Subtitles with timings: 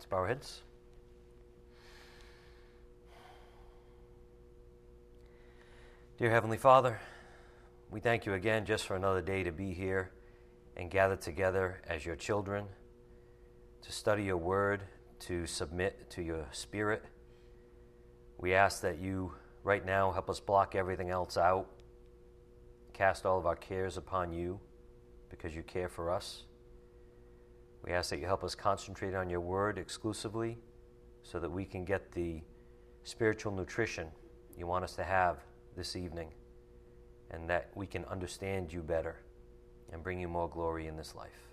[0.00, 0.62] Let's heads.
[6.16, 6.98] Dear Heavenly Father,
[7.90, 10.10] we thank you again just for another day to be here
[10.74, 12.64] and gather together as your children
[13.82, 14.84] to study your word,
[15.20, 17.04] to submit to your spirit.
[18.38, 21.66] We ask that you right now help us block everything else out,
[22.94, 24.60] cast all of our cares upon you
[25.28, 26.44] because you care for us.
[27.84, 30.58] We ask that you help us concentrate on your word exclusively
[31.22, 32.42] so that we can get the
[33.04, 34.08] spiritual nutrition
[34.56, 35.38] you want us to have
[35.76, 36.28] this evening
[37.30, 39.16] and that we can understand you better
[39.92, 41.48] and bring you more glory in this life.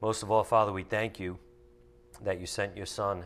[0.00, 1.38] Most of all, Father, we thank you
[2.22, 3.24] that you sent your Son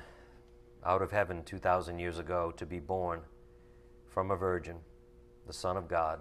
[0.84, 3.20] out of heaven 2,000 years ago to be born
[4.08, 4.76] from a virgin,
[5.46, 6.20] the Son of God,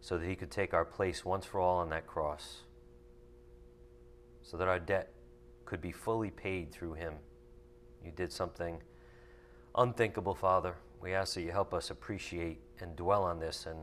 [0.00, 2.62] so that he could take our place once for all on that cross,
[4.42, 5.12] so that our debt
[5.64, 7.14] could be fully paid through him.
[8.04, 8.82] You did something
[9.74, 10.74] unthinkable, Father.
[11.00, 13.78] We ask that you help us appreciate and dwell on this and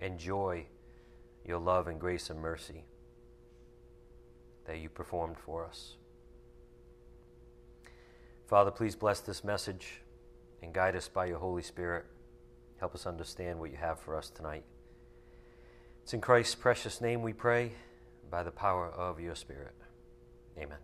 [0.00, 0.66] enjoy
[1.44, 2.84] your love and grace and mercy
[4.66, 5.96] that you performed for us.
[8.46, 10.00] Father, please bless this message
[10.62, 12.06] and guide us by your Holy Spirit.
[12.78, 14.64] Help us understand what you have for us tonight.
[16.02, 17.72] It's in Christ's precious name we pray,
[18.34, 19.76] by the power of your Spirit.
[20.58, 20.78] Amen.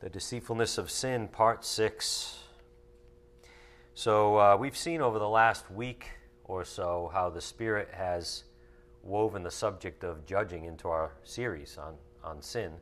[0.00, 2.38] The Deceitfulness of Sin, Part 6.
[3.92, 6.06] So, uh, we've seen over the last week
[6.44, 8.44] or so how the Spirit has
[9.02, 12.72] woven the subject of judging into our series on, on sin.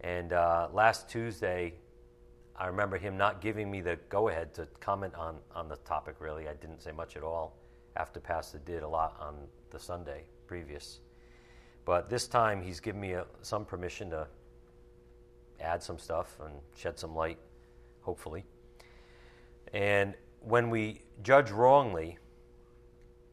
[0.00, 1.74] And uh, last Tuesday,
[2.58, 6.16] I remember him not giving me the go ahead to comment on, on the topic,
[6.20, 6.48] really.
[6.48, 7.58] I didn't say much at all
[7.96, 9.36] after Pastor did a lot on
[9.70, 11.00] the Sunday previous.
[11.84, 14.26] But this time, he's given me a, some permission to
[15.60, 17.38] add some stuff and shed some light,
[18.00, 18.44] hopefully.
[19.72, 22.18] And when we judge wrongly,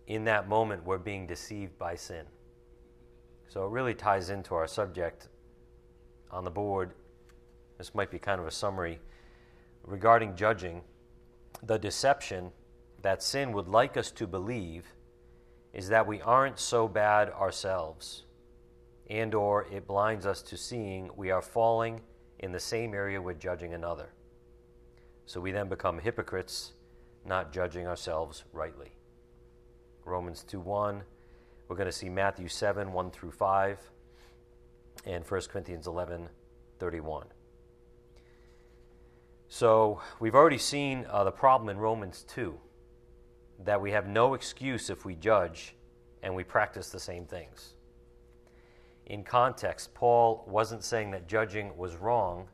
[0.07, 2.25] in that moment, we're being deceived by sin.
[3.47, 5.29] So it really ties into our subject
[6.31, 6.93] on the board.
[7.77, 8.99] This might be kind of a summary
[9.83, 10.81] regarding judging.
[11.61, 12.51] The deception
[13.01, 14.93] that sin would like us to believe
[15.73, 18.23] is that we aren't so bad ourselves
[19.09, 22.01] and or it blinds us to seeing we are falling
[22.39, 24.09] in the same area we're judging another.
[25.25, 26.73] So we then become hypocrites,
[27.25, 28.91] not judging ourselves rightly.
[30.05, 31.03] Romans 2 1.
[31.67, 33.91] We're going to see Matthew 7 1 through 5
[35.05, 36.29] and 1 Corinthians 11
[36.79, 37.27] 31.
[39.47, 42.59] So we've already seen uh, the problem in Romans 2
[43.63, 45.75] that we have no excuse if we judge
[46.21, 47.73] and we practice the same things.
[49.05, 52.47] In context, Paul wasn't saying that judging was wrong,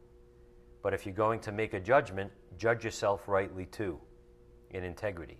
[0.81, 3.99] but if you're going to make a judgment, judge yourself rightly too,
[4.71, 5.39] in integrity.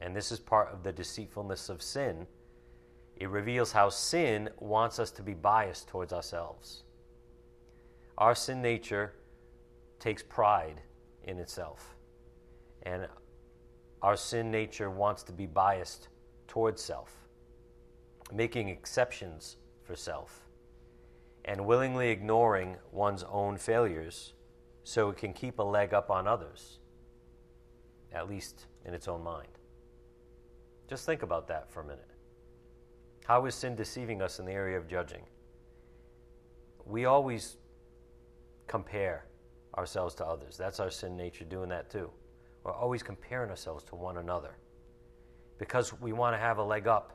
[0.00, 2.26] And this is part of the deceitfulness of sin.
[3.16, 6.82] It reveals how sin wants us to be biased towards ourselves.
[8.16, 9.14] Our sin nature
[10.00, 10.80] takes pride
[11.24, 11.96] in itself.
[12.82, 13.06] And
[14.02, 16.08] our sin nature wants to be biased
[16.46, 17.28] towards self,
[18.32, 20.48] making exceptions for self,
[21.44, 24.34] and willingly ignoring one's own failures
[24.84, 26.78] so it can keep a leg up on others,
[28.12, 29.48] at least in its own mind.
[30.88, 32.10] Just think about that for a minute.
[33.26, 35.24] How is sin deceiving us in the area of judging?
[36.86, 37.58] We always
[38.66, 39.26] compare
[39.76, 40.56] ourselves to others.
[40.56, 42.10] That's our sin nature doing that too.
[42.64, 44.56] We're always comparing ourselves to one another
[45.58, 47.12] because we want to have a leg up,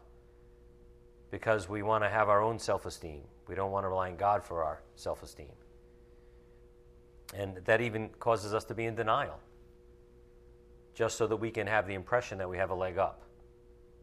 [1.32, 3.22] because we want to have our own self esteem.
[3.48, 5.54] We don't want to rely on God for our self esteem.
[7.36, 9.40] And that even causes us to be in denial,
[10.94, 13.24] just so that we can have the impression that we have a leg up.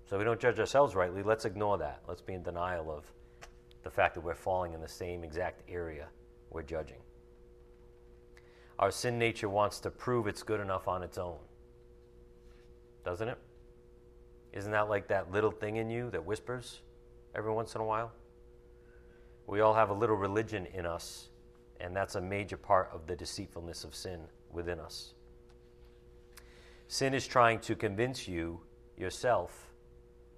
[0.09, 1.23] So we don't judge ourselves rightly.
[1.23, 2.03] Let's ignore that.
[2.09, 3.05] Let's be in denial of
[3.85, 6.09] the fact that we're falling in the same exact area
[6.51, 6.99] we're judging.
[8.81, 11.37] Our sin nature wants to prove it's good enough on its own.
[13.05, 13.37] Doesn't it?
[14.55, 16.81] Isn't that like that little thing in you that whispers
[17.35, 18.11] every once in a while?
[19.47, 21.29] We all have a little religion in us,
[21.79, 25.13] and that's a major part of the deceitfulness of sin within us.
[26.89, 28.61] Sin is trying to convince you
[28.97, 29.73] yourself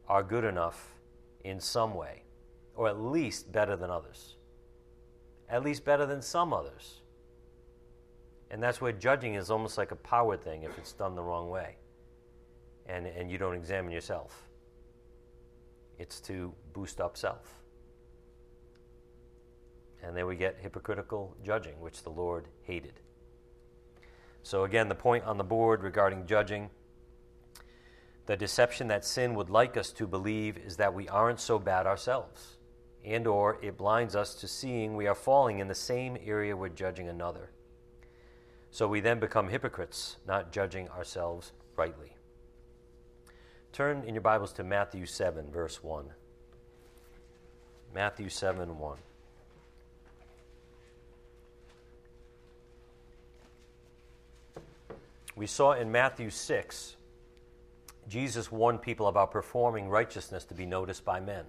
[0.08, 0.96] are good enough
[1.44, 2.24] in some way,
[2.74, 4.34] or at least better than others,
[5.48, 7.01] at least better than some others.
[8.52, 11.48] And that's where judging is almost like a power thing if it's done the wrong
[11.48, 11.76] way
[12.86, 14.48] and, and you don't examine yourself.
[15.98, 17.62] It's to boost up self.
[20.02, 23.00] And then we get hypocritical judging, which the Lord hated.
[24.42, 26.68] So, again, the point on the board regarding judging
[28.26, 31.86] the deception that sin would like us to believe is that we aren't so bad
[31.86, 32.58] ourselves,
[33.04, 36.68] and or it blinds us to seeing we are falling in the same area we're
[36.68, 37.50] judging another.
[38.72, 42.16] So we then become hypocrites, not judging ourselves rightly.
[43.70, 46.06] Turn in your Bibles to Matthew 7, verse 1.
[47.94, 48.98] Matthew 7, 1.
[55.36, 56.96] We saw in Matthew 6
[58.08, 61.44] Jesus warned people about performing righteousness to be noticed by men.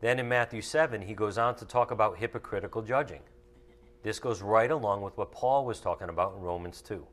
[0.00, 3.20] Then in Matthew 7, he goes on to talk about hypocritical judging.
[4.02, 7.04] This goes right along with what Paul was talking about in Romans 2.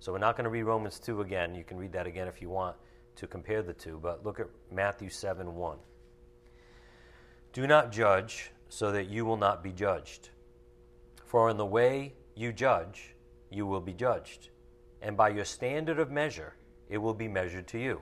[0.00, 1.54] So we're not going to read Romans 2 again.
[1.54, 2.76] You can read that again if you want
[3.16, 5.78] to compare the two, but look at Matthew 7 1.
[7.52, 10.30] Do not judge so that you will not be judged.
[11.26, 13.14] For in the way you judge,
[13.50, 14.48] you will be judged.
[15.02, 16.54] And by your standard of measure,
[16.88, 18.00] it will be measured to you.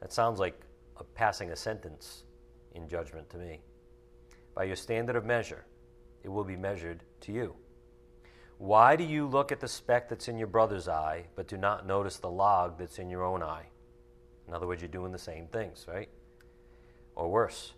[0.00, 0.60] That sounds like
[0.96, 2.24] a passing a sentence
[2.74, 3.60] in judgment to me.
[4.54, 5.64] By your standard of measure,
[6.22, 7.56] it will be measured to you.
[8.58, 11.86] Why do you look at the speck that's in your brother's eye, but do not
[11.86, 13.66] notice the log that's in your own eye?
[14.46, 16.10] In other words, you're doing the same things, right?
[17.14, 17.72] Or worse.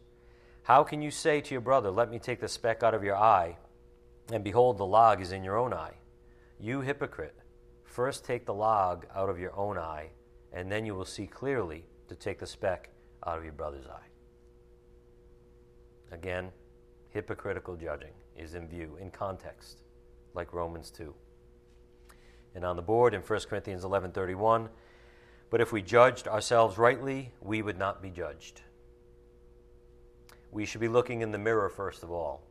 [0.65, 3.17] How can you say to your brother, Let me take the speck out of your
[3.17, 3.59] eye,
[4.33, 5.95] and behold, the log is in your own eye?
[6.59, 7.37] You hypocrite.
[7.85, 10.11] First take the log out of your own eye,
[10.53, 12.91] and then you will see clearly to take the speck
[13.25, 14.09] out of your brother's eye.
[16.11, 16.51] Again,
[17.11, 19.83] hypocritical judging is in view, in context,
[20.35, 21.15] like Romans 2.
[22.55, 24.69] And on the board in 1 Corinthians 11:31,
[25.51, 28.63] but if we judged ourselves rightly, we would not be judged.
[30.51, 32.43] We should be looking in the mirror first of all.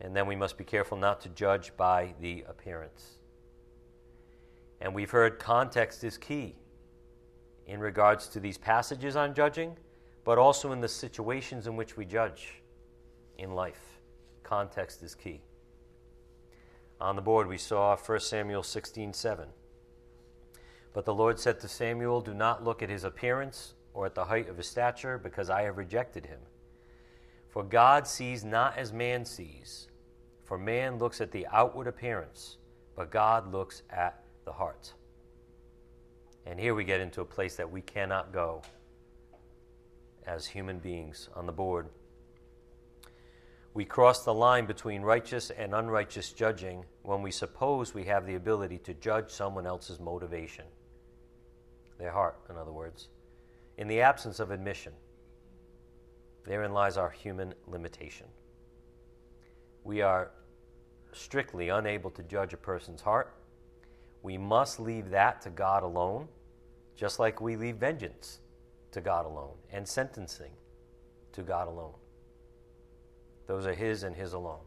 [0.00, 3.18] And then we must be careful not to judge by the appearance.
[4.80, 6.56] And we've heard context is key
[7.66, 9.76] in regards to these passages on judging,
[10.24, 12.62] but also in the situations in which we judge
[13.38, 13.93] in life.
[14.44, 15.40] Context is key.
[17.00, 19.48] On the board, we saw 1 Samuel 16 7.
[20.92, 24.24] But the Lord said to Samuel, Do not look at his appearance or at the
[24.24, 26.40] height of his stature, because I have rejected him.
[27.48, 29.88] For God sees not as man sees.
[30.44, 32.58] For man looks at the outward appearance,
[32.96, 34.92] but God looks at the heart.
[36.46, 38.62] And here we get into a place that we cannot go
[40.26, 41.88] as human beings on the board.
[43.74, 48.36] We cross the line between righteous and unrighteous judging when we suppose we have the
[48.36, 50.64] ability to judge someone else's motivation,
[51.98, 53.08] their heart, in other words,
[53.76, 54.92] in the absence of admission.
[56.46, 58.26] Therein lies our human limitation.
[59.82, 60.30] We are
[61.12, 63.34] strictly unable to judge a person's heart
[64.24, 66.28] we must leave that to God alone,
[66.96, 68.40] just like we leave vengeance
[68.92, 70.52] to God alone and sentencing
[71.32, 71.92] to God alone.
[73.46, 74.64] Those are His and His alone.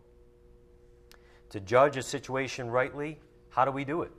[1.49, 3.19] To judge a situation rightly,
[3.49, 4.11] how do we do it?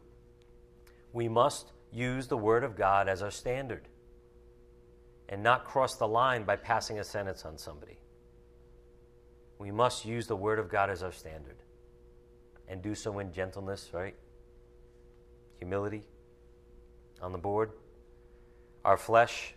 [1.12, 3.88] We must use the Word of God as our standard
[5.28, 7.98] and not cross the line by passing a sentence on somebody.
[9.58, 11.56] We must use the Word of God as our standard
[12.66, 14.14] and do so in gentleness, right?
[15.58, 16.02] humility
[17.20, 17.72] on the board.
[18.84, 19.54] Our flesh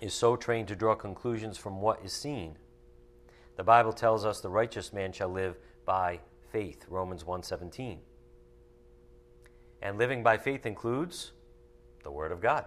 [0.00, 2.56] is so trained to draw conclusions from what is seen.
[3.60, 8.00] The Bible tells us the righteous man shall live by faith, Romans 1:17.
[9.82, 11.32] And living by faith includes
[12.02, 12.64] the word of God.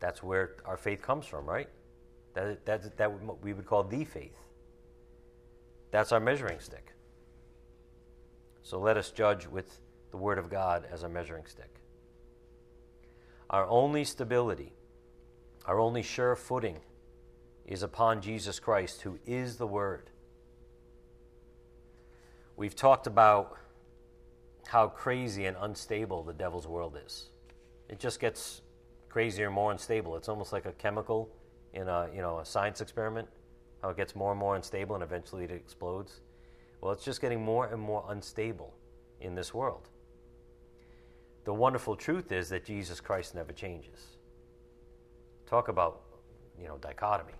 [0.00, 1.68] That's where our faith comes from, right?
[2.34, 4.36] That, that, that we would call the faith.
[5.92, 6.92] That's our measuring stick.
[8.62, 9.78] So let us judge with
[10.10, 11.82] the Word of God as a measuring stick.
[13.48, 14.72] Our only stability,
[15.66, 16.80] our only sure footing
[17.68, 20.10] is upon Jesus Christ, who is the Word.
[22.56, 23.58] We've talked about
[24.66, 27.26] how crazy and unstable the devil's world is.
[27.88, 28.62] It just gets
[29.10, 30.16] crazier and more unstable.
[30.16, 31.30] It's almost like a chemical
[31.74, 33.28] in a, you know, a science experiment,
[33.82, 36.20] how it gets more and more unstable and eventually it explodes.
[36.80, 38.74] Well, it's just getting more and more unstable
[39.20, 39.88] in this world.
[41.44, 44.16] The wonderful truth is that Jesus Christ never changes.
[45.46, 46.02] Talk about,
[46.60, 47.34] you know, dichotomy.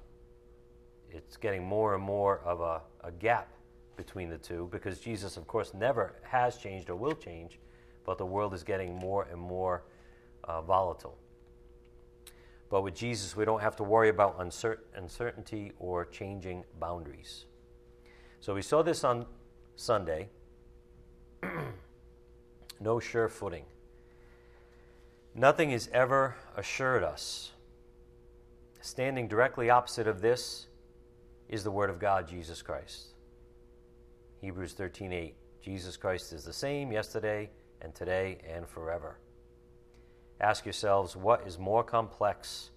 [1.11, 3.49] It's getting more and more of a, a gap
[3.97, 7.59] between the two because Jesus, of course, never has changed or will change,
[8.05, 9.85] but the world is getting more and more
[10.45, 11.19] uh, volatile.
[12.71, 14.37] But with Jesus, we don't have to worry about
[14.95, 17.47] uncertainty or changing boundaries.
[18.41, 19.27] So we saw this on
[19.77, 20.29] Sunday.
[22.81, 23.65] no sure footing.
[25.35, 27.53] Nothing is ever assured us.
[28.81, 30.68] Standing directly opposite of this
[31.49, 33.14] is the Word of God, Jesus Christ.
[34.40, 35.35] Hebrews 13:8.
[35.61, 37.50] Jesus Christ is the same yesterday
[37.81, 39.19] and today and forever.
[40.40, 42.71] Ask yourselves what is more complex,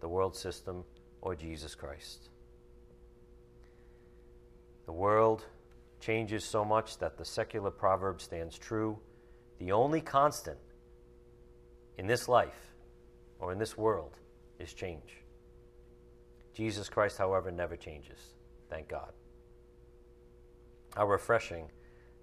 [0.00, 0.84] the world system
[1.20, 2.30] or Jesus Christ?
[4.86, 5.44] The world
[6.00, 8.98] changes so much that the secular proverb stands true.
[9.58, 10.58] The only constant
[11.98, 12.72] in this life
[13.40, 14.16] or in this world
[14.58, 15.24] is change.
[16.58, 18.18] Jesus Christ, however, never changes.
[18.68, 19.12] Thank God.
[20.96, 21.70] How refreshing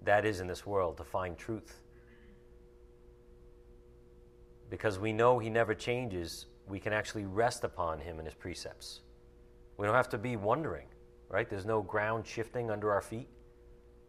[0.02, 1.80] that is in this world to find truth.
[4.68, 9.00] Because we know He never changes, we can actually rest upon Him and His precepts.
[9.78, 10.88] We don't have to be wondering,
[11.30, 11.48] right?
[11.48, 13.30] There's no ground shifting under our feet,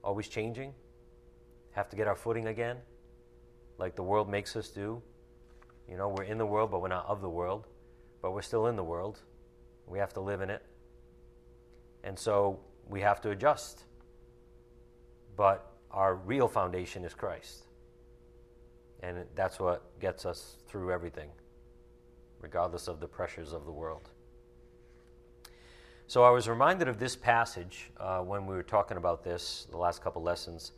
[0.03, 0.73] always changing.
[1.71, 2.75] Have to get our footing again,
[3.77, 5.01] like the world makes us do.
[5.89, 7.67] You know, we're in the world, but we're not of the world,
[8.21, 9.21] but we're still in the world.
[9.87, 10.63] We have to live in it.
[12.03, 13.83] And so we have to adjust.
[15.35, 17.63] But our real foundation is Christ.
[19.01, 21.29] And that's what gets us through everything,
[22.41, 24.09] regardless of the pressures of the world.
[26.07, 29.77] So I was reminded of this passage uh, when we were talking about this the
[29.77, 30.71] last couple lessons,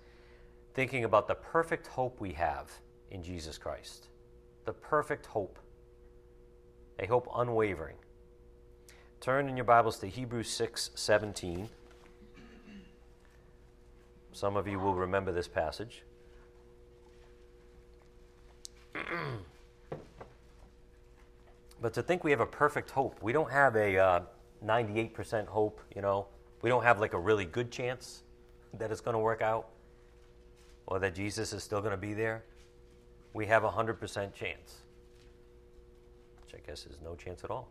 [0.74, 2.72] thinking about the perfect hope we have
[3.12, 4.08] in Jesus Christ.
[4.66, 5.60] The perfect hope.
[7.00, 7.96] A hope unwavering.
[9.22, 11.68] Turn in your Bibles to Hebrews 6 17.
[14.32, 16.04] Some of you will remember this passage.
[21.82, 24.22] but to think we have a perfect hope, we don't have a uh,
[24.64, 26.28] 98% hope, you know,
[26.62, 28.24] we don't have like a really good chance
[28.78, 29.68] that it's going to work out
[30.88, 32.46] or that Jesus is still going to be there.
[33.34, 34.76] We have a 100% chance,
[36.42, 37.68] which I guess is no chance at all.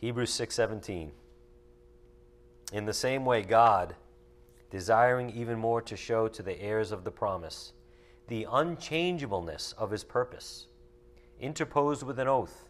[0.00, 1.10] Hebrews 6:17
[2.72, 3.96] In the same way God
[4.70, 7.72] desiring even more to show to the heirs of the promise
[8.28, 10.66] the unchangeableness of his purpose,
[11.40, 12.68] interposed with an oath,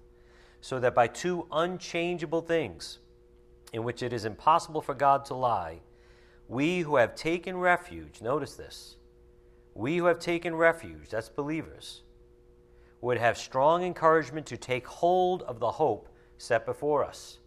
[0.60, 3.00] so that by two unchangeable things,
[3.72, 5.80] in which it is impossible for God to lie,
[6.46, 8.96] we who have taken refuge, notice this,
[9.74, 12.02] we who have taken refuge, that's believers,
[13.00, 16.08] would have strong encouragement to take hold of the hope
[16.38, 17.38] set before us.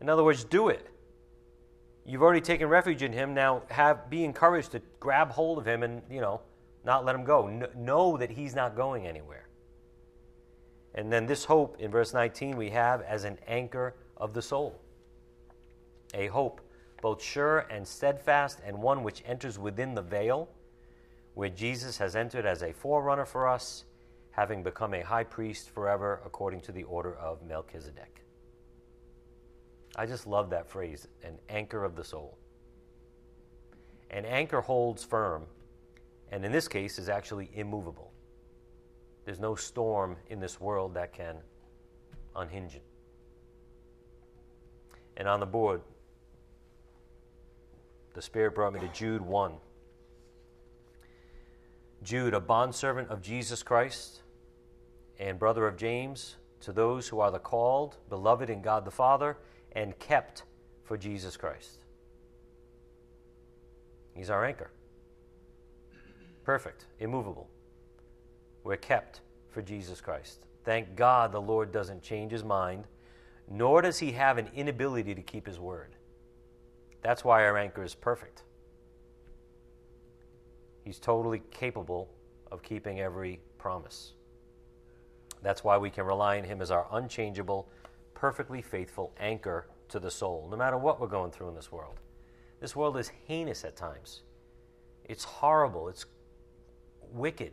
[0.00, 0.86] In other words, do it.
[2.04, 3.34] You've already taken refuge in him.
[3.34, 6.40] Now have be encouraged to grab hold of him and, you know,
[6.84, 7.68] not let him go.
[7.76, 9.46] know that he's not going anywhere.
[10.94, 14.80] And then this hope in verse 19 we have as an anchor of the soul.
[16.14, 16.60] A hope
[17.00, 20.48] both sure and steadfast, and one which enters within the veil,
[21.34, 23.84] where Jesus has entered as a forerunner for us,
[24.38, 28.22] having become a high priest forever according to the order of Melchizedek.
[29.96, 32.38] I just love that phrase, an anchor of the soul.
[34.10, 35.42] An anchor holds firm,
[36.30, 38.12] and in this case is actually immovable.
[39.24, 41.38] There's no storm in this world that can
[42.36, 42.84] unhinge it.
[45.16, 45.80] And on the board,
[48.14, 49.54] the Spirit brought me to Jude 1.
[52.04, 54.22] Jude, a bondservant of Jesus Christ
[55.18, 59.36] and brother of James, to those who are the called, beloved in God the Father,
[59.72, 60.44] and kept
[60.84, 61.78] for Jesus Christ.
[64.14, 64.70] He's our anchor.
[66.44, 67.48] Perfect, immovable.
[68.64, 69.20] We're kept
[69.50, 70.40] for Jesus Christ.
[70.64, 72.84] Thank God the Lord doesn't change his mind,
[73.50, 75.94] nor does he have an inability to keep his word.
[77.02, 78.42] That's why our anchor is perfect.
[80.84, 82.08] He's totally capable
[82.50, 84.14] of keeping every promise.
[85.42, 87.68] That's why we can rely on him as our unchangeable,
[88.14, 92.00] perfectly faithful anchor to the soul, no matter what we're going through in this world.
[92.60, 94.22] This world is heinous at times.
[95.04, 95.88] It's horrible.
[95.88, 96.06] It's
[97.12, 97.52] wicked.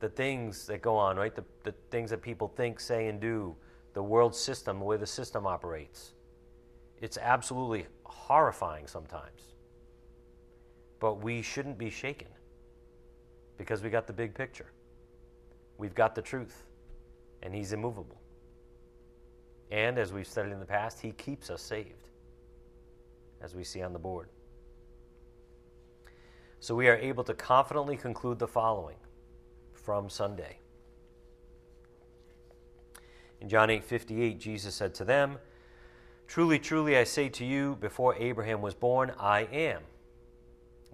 [0.00, 1.34] The things that go on, right?
[1.34, 3.56] The, the things that people think, say, and do,
[3.94, 6.12] the world system, the way the system operates.
[7.00, 9.54] It's absolutely horrifying sometimes.
[11.00, 12.28] But we shouldn't be shaken
[13.56, 14.72] because we got the big picture.
[15.78, 16.64] We've got the truth,
[17.42, 18.20] and He's immovable.
[19.70, 22.08] And as we've studied in the past, He keeps us saved,
[23.40, 24.28] as we see on the board.
[26.60, 28.96] So we are able to confidently conclude the following
[29.74, 30.58] from Sunday
[33.40, 35.38] In John 8 58, Jesus said to them,
[36.26, 39.82] Truly, truly, I say to you, before Abraham was born, I am.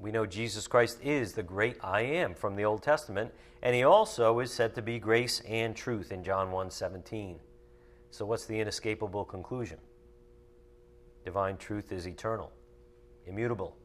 [0.03, 3.33] We know Jesus Christ is the great I am from the Old Testament,
[3.63, 7.39] and he also is said to be grace and truth in John 1 17.
[8.11, 9.79] So, what's the inescapable conclusion?
[11.25, 12.51] Divine truth is eternal,
[13.29, 13.77] immutable,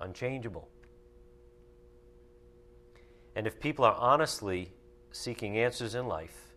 [0.00, 0.68] unchangeable.
[3.36, 4.72] And if people are honestly
[5.12, 6.48] seeking answers in life,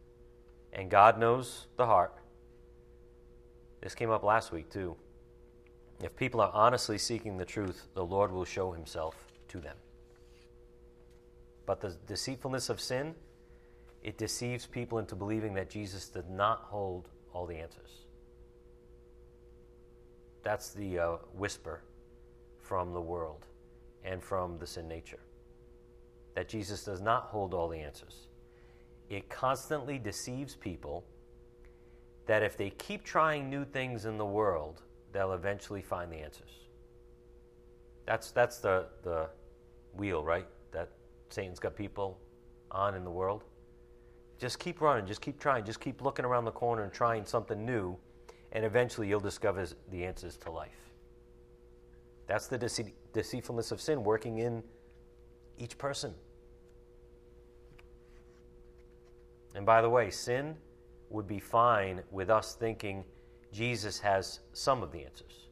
[0.73, 2.15] and God knows the heart,
[3.83, 4.95] this came up last week too.
[6.03, 9.15] If people are honestly seeking the truth, the Lord will show himself
[9.47, 9.75] to them.
[11.65, 13.15] But the deceitfulness of sin,
[14.03, 18.05] it deceives people into believing that Jesus did not hold all the answers.
[20.43, 21.81] That's the uh, whisper
[22.61, 23.47] from the world
[24.03, 25.19] and from the sin nature.
[26.35, 28.27] That Jesus does not hold all the answers.
[29.09, 31.03] It constantly deceives people
[32.27, 34.81] that if they keep trying new things in the world,
[35.15, 36.49] they'll eventually find the answers.
[38.05, 39.29] That's, that's the, the
[39.93, 40.45] wheel, right?
[40.73, 40.89] That
[41.29, 42.19] Satan's got people
[42.69, 43.45] on in the world.
[44.37, 47.65] Just keep running, just keep trying, just keep looking around the corner and trying something
[47.65, 47.95] new,
[48.51, 50.91] and eventually you'll discover the answers to life.
[52.27, 54.63] That's the dece- deceitfulness of sin working in
[55.57, 56.13] each person.
[59.55, 60.57] And by the way, sin
[61.09, 63.05] would be fine with us thinking
[63.55, 65.47] Jesus has some of the answers.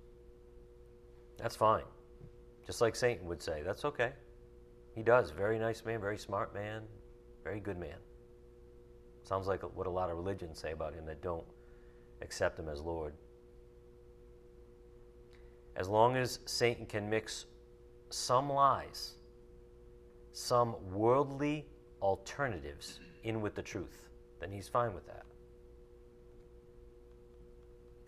[1.38, 1.86] That's fine.
[2.66, 4.12] Just like Satan would say, that's okay.
[4.94, 5.32] He does.
[5.32, 6.82] Very nice man, very smart man,
[7.46, 7.96] very good man.
[9.24, 11.46] Sounds like what a lot of religions say about him that don't
[12.22, 13.14] accept him as Lord.
[15.78, 17.46] As long as Satan can mix
[18.10, 19.14] some lies,
[20.34, 21.68] some worldly
[22.02, 24.10] alternatives in with the truth,
[24.42, 25.24] then he's fine with that.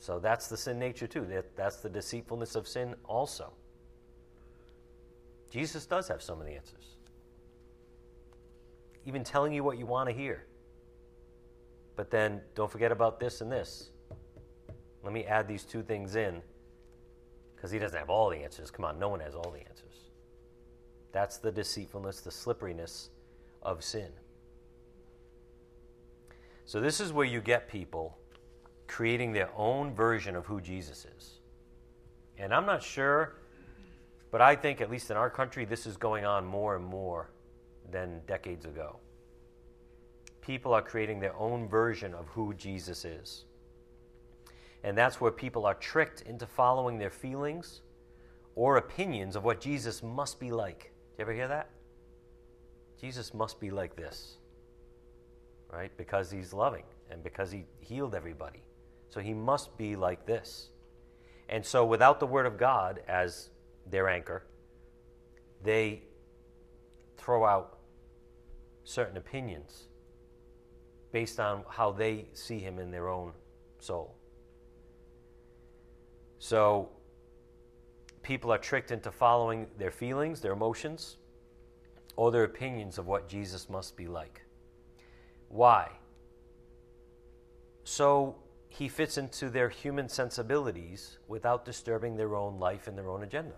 [0.05, 1.25] So that's the sin nature too.
[1.25, 3.51] That, that's the deceitfulness of sin also.
[5.49, 6.97] Jesus does have some of the answers.
[9.07, 10.45] Even telling you what you want to hear.
[11.95, 13.89] But then don't forget about this and this.
[15.01, 16.39] Let me add these two things in
[17.55, 18.69] because he doesn't have all the answers.
[18.69, 20.11] Come on, no one has all the answers.
[21.13, 23.09] That's the deceitfulness, the slipperiness
[23.63, 24.11] of sin.
[26.65, 28.19] So, this is where you get people
[28.87, 31.39] creating their own version of who Jesus is.
[32.37, 33.35] And I'm not sure,
[34.31, 37.29] but I think, at least in our country, this is going on more and more
[37.91, 38.97] than decades ago.
[40.41, 43.45] People are creating their own version of who Jesus is.
[44.83, 47.81] And that's where people are tricked into following their feelings
[48.55, 50.83] or opinions of what Jesus must be like.
[50.83, 51.69] Do you ever hear that?
[52.99, 54.37] Jesus must be like this
[55.75, 55.95] right?
[55.97, 58.63] Because he's loving and because he healed everybody.
[59.15, 60.71] So he must be like this.
[61.47, 63.49] And so, without the Word of God as
[63.89, 64.43] their anchor,
[65.63, 66.03] they
[67.15, 67.77] throw out
[68.83, 69.83] certain opinions
[71.13, 73.31] based on how they see him in their own
[73.79, 74.17] soul.
[76.37, 76.89] So,
[78.21, 81.15] people are tricked into following their feelings, their emotions,
[82.17, 84.41] or their opinions of what Jesus must be like.
[85.47, 85.89] Why?
[87.85, 88.35] So
[88.77, 93.55] he fits into their human sensibilities without disturbing their own life and their own agenda.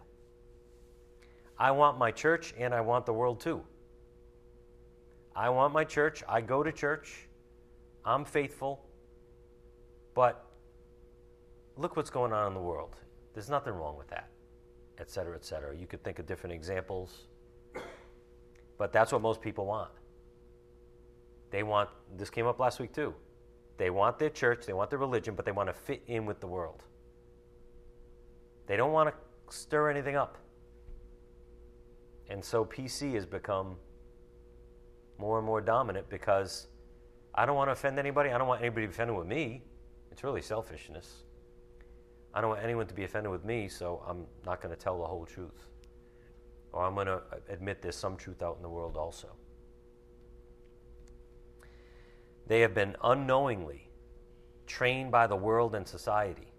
[1.57, 3.63] I want my church and I want the world too.
[5.35, 6.23] I want my church.
[6.29, 7.27] I go to church.
[8.05, 8.85] I'm faithful.
[10.13, 10.45] But
[11.77, 12.95] look what's going on in the world.
[13.33, 14.29] There's nothing wrong with that,
[14.99, 15.75] et cetera, et cetera.
[15.75, 17.27] You could think of different examples,
[18.77, 19.89] but that's what most people want.
[21.49, 23.15] They want, this came up last week too.
[23.77, 26.39] They want their church, they want their religion, but they want to fit in with
[26.39, 26.83] the world.
[28.65, 30.37] They don't want to stir anything up.
[32.29, 33.77] And so PC has become
[35.17, 36.67] more and more dominant because
[37.33, 38.31] I don't want to offend anybody.
[38.31, 39.63] I don't want anybody to be offended with me.
[40.11, 41.23] It's really selfishness.
[42.33, 44.99] I don't want anyone to be offended with me, so I'm not going to tell
[44.99, 45.67] the whole truth.
[46.73, 49.29] Or I'm going to uh, admit there's some truth out in the world also.
[52.47, 53.89] They have been unknowingly
[54.65, 56.53] trained by the world and society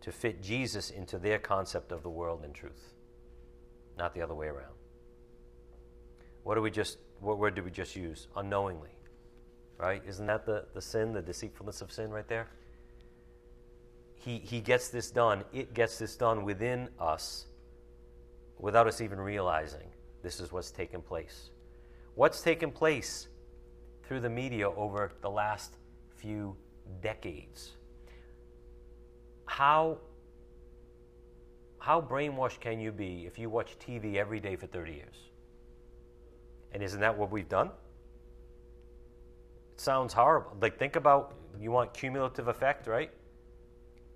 [0.00, 2.92] to fit Jesus into their concept of the world and truth,
[3.96, 4.74] not the other way around.
[6.44, 8.28] What do we just what word did we just use?
[8.36, 8.90] Unknowingly.
[9.76, 10.02] Right?
[10.06, 12.48] Isn't that the, the sin, the deceitfulness of sin right there?
[14.14, 17.46] He he gets this done, it gets this done within us
[18.58, 19.88] without us even realizing
[20.22, 21.50] this is what's taken place.
[22.14, 23.28] What's taken place
[24.08, 25.76] through the media over the last
[26.16, 26.56] few
[27.02, 27.76] decades.
[29.44, 29.98] How
[31.78, 35.16] how brainwashed can you be if you watch TV every day for 30 years?
[36.72, 37.70] And isn't that what we've done?
[39.72, 40.56] It sounds horrible.
[40.60, 43.10] Like, think about you want cumulative effect, right?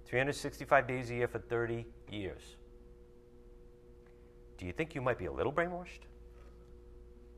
[0.06, 2.56] 365 days a year for 30 years.
[4.58, 6.06] Do you think you might be a little brainwashed?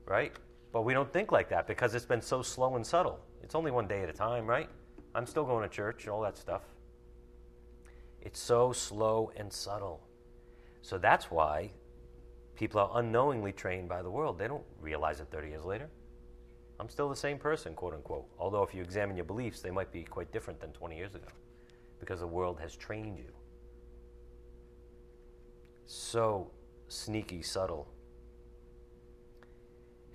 [0.05, 0.33] Right?
[0.75, 3.21] But we don't think like that because it's been so slow and subtle.
[3.41, 4.67] It's only one day at a time, right?
[5.15, 6.63] I'm still going to church, and all that stuff.
[8.21, 10.05] It's so slow and subtle.
[10.81, 11.71] So that's why
[12.57, 14.37] people are unknowingly trained by the world.
[14.37, 15.87] They don't realize it 30 years later.
[16.77, 18.27] I'm still the same person, quote unquote.
[18.37, 21.29] Although, if you examine your beliefs, they might be quite different than 20 years ago
[22.01, 23.31] because the world has trained you.
[25.85, 26.51] So
[26.89, 27.87] sneaky, subtle.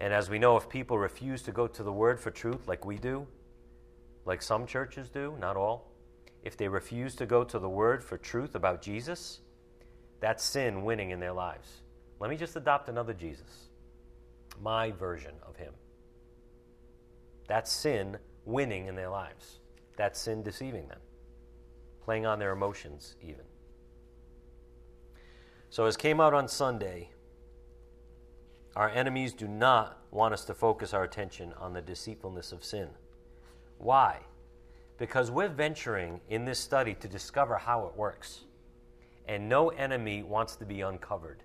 [0.00, 2.86] And as we know, if people refuse to go to the Word for truth, like
[2.86, 3.26] we do,
[4.24, 5.92] like some churches do, not all,
[6.42, 9.40] if they refuse to go to the Word for truth about Jesus,
[10.20, 11.82] that's sin winning in their lives.
[12.18, 13.68] Let me just adopt another Jesus,
[14.62, 15.74] my version of him.
[17.46, 19.60] That's sin winning in their lives.
[19.96, 21.00] That's sin deceiving them,
[22.04, 23.44] playing on their emotions, even.
[25.68, 27.10] So, as came out on Sunday,
[28.76, 32.88] our enemies do not want us to focus our attention on the deceitfulness of sin.
[33.78, 34.20] Why?
[34.98, 38.42] Because we're venturing in this study to discover how it works
[39.30, 41.44] and no enemy wants to be uncovered.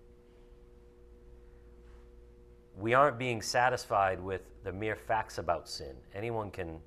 [2.76, 5.96] We aren't being satisfied with the mere facts about sin.
[6.16, 6.80] Anyone can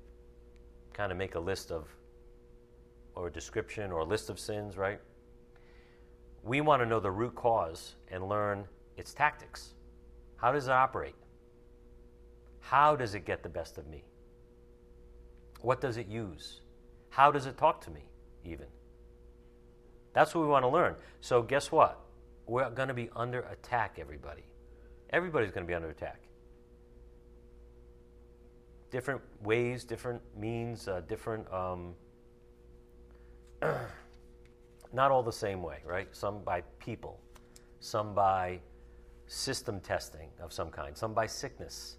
[0.91, 1.87] kind of make a list of,
[3.15, 4.99] or a description, or a list of sins, right?
[6.43, 8.65] We want to know the root cause and learn
[8.97, 9.75] its tactics.
[10.41, 11.15] How does it operate?
[12.61, 14.03] How does it get the best of me?
[15.61, 16.61] What does it use?
[17.09, 18.03] How does it talk to me,
[18.45, 18.67] even?
[20.13, 20.95] That's what we want to learn.
[21.21, 21.99] So, guess what?
[22.47, 24.43] We're going to be under attack, everybody.
[25.11, 26.21] Everybody's going to be under attack.
[28.91, 31.51] Different ways, different means, uh, different.
[31.53, 31.93] Um,
[34.93, 36.07] not all the same way, right?
[36.11, 37.19] Some by people,
[37.79, 38.61] some by
[39.29, 41.97] system testing of some kind, some by sickness,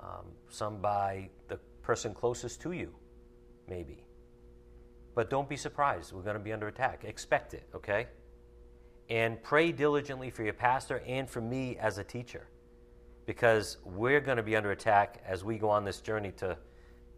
[0.00, 2.94] um, some by the person closest to you,
[3.68, 4.04] maybe.
[5.14, 6.12] But don't be surprised.
[6.12, 7.04] We're going to be under attack.
[7.04, 8.06] Expect it, okay?
[9.10, 12.46] And pray diligently for your pastor and for me as a teacher
[13.26, 16.56] because we're going to be under attack as we go on this journey to,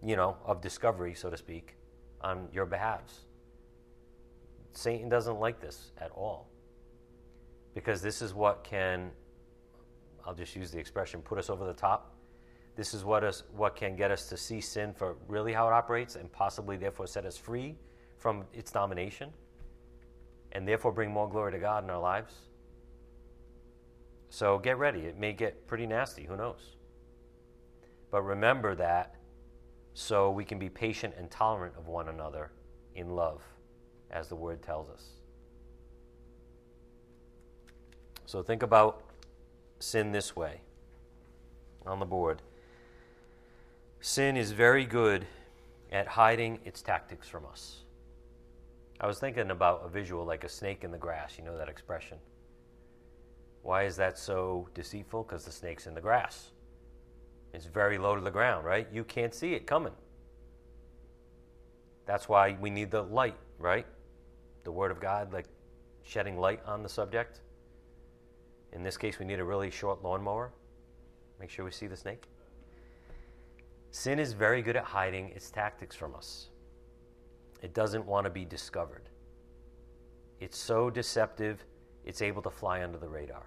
[0.02, 1.76] you know, of discovery, so to speak,
[2.22, 3.26] on your behalves.
[4.72, 6.48] Satan doesn't like this at all
[7.74, 9.10] because this is what can,
[10.26, 12.16] I'll just use the expression, put us over the top
[12.76, 15.72] this is what, us, what can get us to see sin for really how it
[15.72, 17.74] operates and possibly, therefore, set us free
[18.18, 19.30] from its domination
[20.52, 22.34] and therefore bring more glory to God in our lives.
[24.28, 25.00] So get ready.
[25.00, 26.24] It may get pretty nasty.
[26.24, 26.76] Who knows?
[28.10, 29.14] But remember that
[29.94, 32.52] so we can be patient and tolerant of one another
[32.94, 33.42] in love,
[34.10, 35.02] as the word tells us.
[38.26, 39.05] So think about
[39.78, 40.60] sin this way
[41.86, 42.42] on the board.
[44.00, 45.26] Sin is very good
[45.92, 47.84] at hiding its tactics from us.
[49.00, 51.36] I was thinking about a visual like a snake in the grass.
[51.38, 52.18] You know that expression?
[53.62, 55.24] Why is that so deceitful?
[55.24, 56.50] Because the snake's in the grass.
[57.52, 58.86] It's very low to the ground, right?
[58.92, 59.92] You can't see it coming.
[62.06, 63.86] That's why we need the light, right?
[64.64, 65.46] The Word of God, like
[66.02, 67.40] shedding light on the subject.
[68.76, 70.52] In this case, we need a really short lawnmower.
[71.40, 72.24] Make sure we see the snake.
[73.90, 76.50] Sin is very good at hiding its tactics from us.
[77.62, 79.08] It doesn't want to be discovered.
[80.40, 81.64] It's so deceptive,
[82.04, 83.46] it's able to fly under the radar.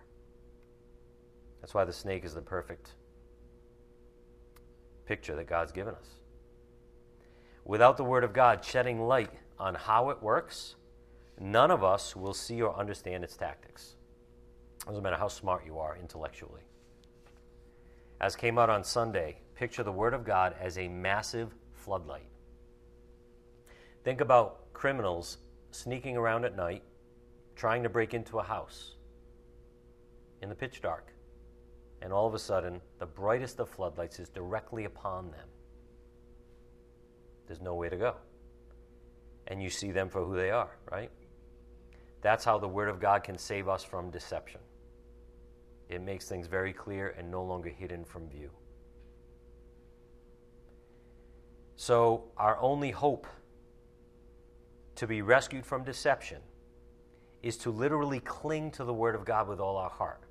[1.61, 2.95] That's why the snake is the perfect
[5.05, 6.07] picture that God's given us.
[7.65, 10.75] Without the Word of God shedding light on how it works,
[11.39, 13.95] none of us will see or understand its tactics.
[14.81, 16.61] It doesn't matter how smart you are intellectually.
[18.21, 22.27] As came out on Sunday, picture the Word of God as a massive floodlight.
[24.03, 25.37] Think about criminals
[25.71, 26.83] sneaking around at night,
[27.55, 28.95] trying to break into a house
[30.41, 31.13] in the pitch dark.
[32.01, 35.47] And all of a sudden, the brightest of floodlights is directly upon them.
[37.47, 38.15] There's no way to go.
[39.47, 41.11] And you see them for who they are, right?
[42.21, 44.61] That's how the Word of God can save us from deception.
[45.89, 48.51] It makes things very clear and no longer hidden from view.
[51.75, 53.25] So, our only hope
[54.95, 56.41] to be rescued from deception
[57.41, 60.21] is to literally cling to the Word of God with all our heart.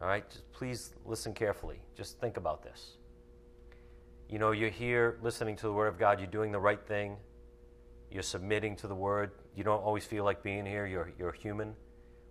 [0.00, 1.80] All right, Just please listen carefully.
[1.96, 2.98] Just think about this.
[4.28, 7.16] You know, you're here listening to the Word of God, you're doing the right thing,
[8.10, 9.32] you're submitting to the Word.
[9.56, 11.74] You don't always feel like being here, you're, you're human.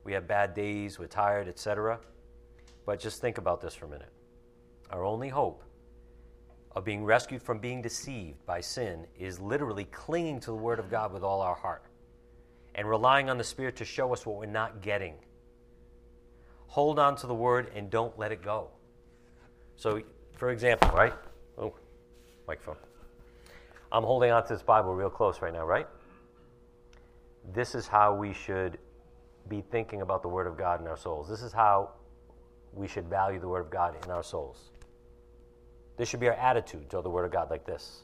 [0.03, 1.99] We have bad days, we're tired, etc.
[2.85, 4.11] But just think about this for a minute.
[4.89, 5.63] Our only hope
[6.75, 10.89] of being rescued from being deceived by sin is literally clinging to the Word of
[10.89, 11.83] God with all our heart
[12.75, 15.13] and relying on the Spirit to show us what we're not getting.
[16.67, 18.69] Hold on to the Word and don't let it go.
[19.75, 20.01] So,
[20.35, 21.13] for example, right?
[21.57, 21.75] Oh,
[22.47, 22.77] microphone.
[23.91, 25.87] I'm holding on to this Bible real close right now, right?
[27.53, 28.79] This is how we should
[29.47, 31.27] be thinking about the Word of God in our souls.
[31.29, 31.91] This is how
[32.71, 34.71] we should value the Word of God in our souls.
[35.97, 38.03] This should be our attitude toward the Word of God, like this.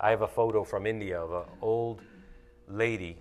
[0.00, 2.02] I have a photo from India of an old
[2.68, 3.18] lady,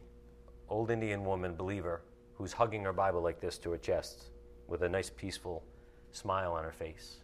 [0.70, 2.02] old Indian woman, believer,
[2.36, 4.30] who's hugging her Bible like this to her chest
[4.68, 5.64] with a nice, peaceful
[6.12, 7.18] smile on her face.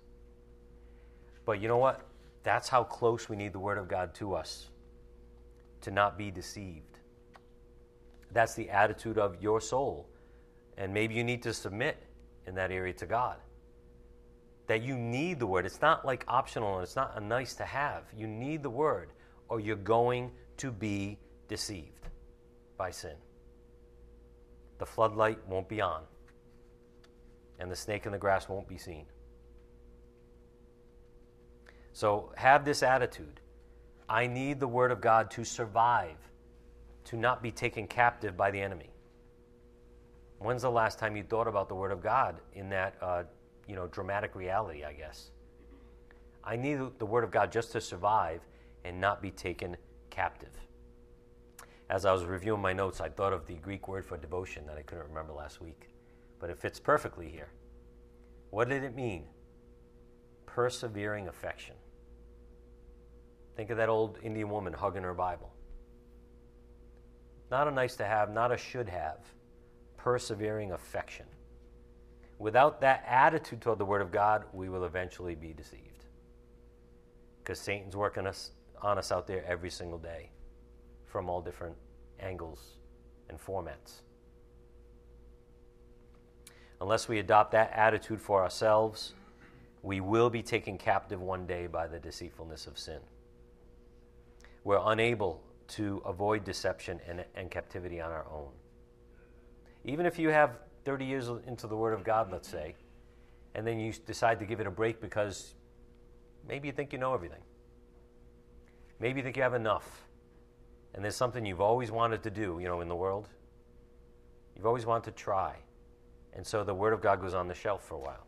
[1.46, 2.02] But you know what?
[2.44, 4.70] That's how close we need the Word of God to us
[5.82, 6.93] to not be deceived.
[8.34, 10.10] That's the attitude of your soul.
[10.78, 11.98] And maybe you need to submit
[12.48, 13.38] in that area to God
[14.68, 15.66] that you need the word.
[15.66, 18.04] It's not like optional and it's not a nice to have.
[18.16, 19.12] You need the word
[19.50, 22.08] or you're going to be deceived
[22.78, 23.16] by sin.
[24.80, 26.04] The floodlight won't be on
[27.60, 29.06] and the snake in the grass won't be seen.
[31.92, 33.40] So have this attitude.
[34.10, 36.18] I need the word of God to survive,
[37.06, 38.90] to not be taken captive by the enemy.
[40.40, 43.24] When's the last time you thought about the word of God in that uh,
[43.68, 45.30] you know, dramatic reality, I guess.
[46.44, 48.42] I need the Word of God just to survive
[48.84, 49.78] and not be taken
[50.10, 50.50] captive.
[51.90, 54.78] As I was reviewing my notes, I thought of the Greek word for devotion that
[54.78, 55.90] I couldn't remember last week,
[56.40, 57.50] but it fits perfectly here.
[58.50, 59.26] What did it mean?
[60.46, 61.76] Persevering affection.
[63.56, 65.53] Think of that old Indian woman hugging her Bible.
[67.54, 69.20] Not a nice to have, not a should have.
[69.96, 71.28] Persevering affection.
[72.40, 76.06] Without that attitude toward the Word of God, we will eventually be deceived.
[77.38, 80.32] Because Satan's working us, on us out there every single day
[81.06, 81.76] from all different
[82.20, 82.78] angles
[83.30, 84.02] and formats.
[86.82, 89.14] Unless we adopt that attitude for ourselves,
[89.84, 93.02] we will be taken captive one day by the deceitfulness of sin.
[94.64, 95.44] We're unable
[95.76, 98.52] to avoid deception and, and captivity on our own.
[99.86, 102.76] Even if you have 30 years into the Word of God, let's say,
[103.56, 105.56] and then you decide to give it a break because
[106.48, 107.42] maybe you think you know everything.
[109.00, 110.06] Maybe you think you have enough.
[110.94, 113.30] And there's something you've always wanted to do, you know, in the world.
[114.56, 115.56] You've always wanted to try.
[116.34, 118.28] And so the Word of God goes on the shelf for a while.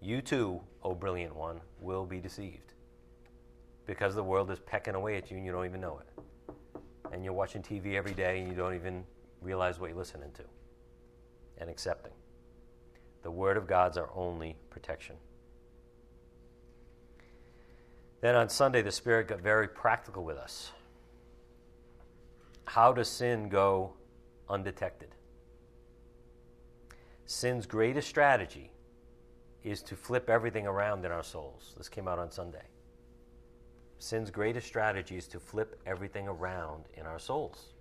[0.00, 2.71] You too, O oh brilliant one, will be deceived.
[3.92, 6.54] Because the world is pecking away at you and you don't even know it.
[7.12, 9.04] And you're watching TV every day and you don't even
[9.42, 10.44] realize what you're listening to
[11.58, 12.14] and accepting.
[13.22, 15.16] The Word of God's our only protection.
[18.22, 20.72] Then on Sunday, the Spirit got very practical with us.
[22.64, 23.92] How does sin go
[24.48, 25.10] undetected?
[27.26, 28.72] Sin's greatest strategy
[29.62, 31.74] is to flip everything around in our souls.
[31.76, 32.71] This came out on Sunday.
[34.02, 37.72] Sin's greatest strategy is to flip everything around in our souls.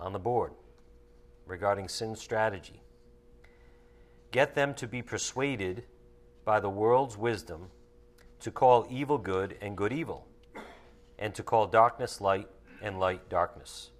[0.00, 0.54] On the board
[1.44, 2.80] regarding sin's strategy.
[4.30, 5.84] Get them to be persuaded
[6.46, 7.68] by the world's wisdom
[8.40, 10.26] to call evil good and good evil,
[11.18, 12.48] and to call darkness light
[12.80, 13.90] and light darkness.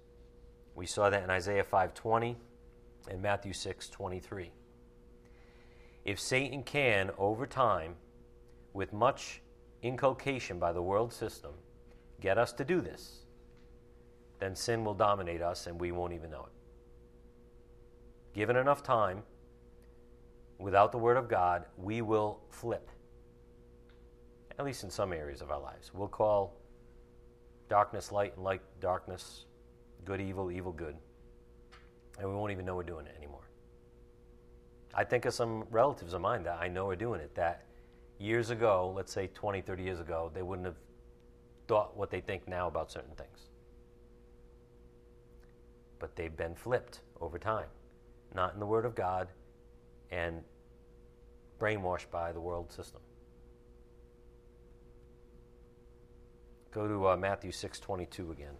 [0.73, 2.37] We saw that in Isaiah 5:20
[3.07, 4.51] and Matthew 6:23.
[6.05, 7.97] If Satan can over time
[8.73, 9.42] with much
[9.83, 11.51] inculcation by the world system
[12.19, 13.25] get us to do this,
[14.39, 16.53] then sin will dominate us and we won't even know it
[18.33, 19.23] given enough time,
[20.59, 22.89] without the Word of God, we will flip.
[24.57, 25.91] At least in some areas of our lives.
[25.93, 26.55] We'll call
[27.69, 29.45] darkness light and light darkness,
[30.05, 30.95] good evil, evil good.
[32.19, 33.47] And we won't even know we're doing it anymore.
[34.93, 37.65] I think of some relatives of mine that I know are doing it that
[38.23, 40.77] years ago, let's say 20, 30 years ago, they wouldn't have
[41.67, 43.49] thought what they think now about certain things.
[45.99, 47.67] But they've been flipped over time,
[48.33, 49.27] not in the Word of God
[50.11, 50.41] and
[51.59, 53.01] brainwashed by the world system.
[56.71, 58.55] Go to uh, Matthew 6:22 again.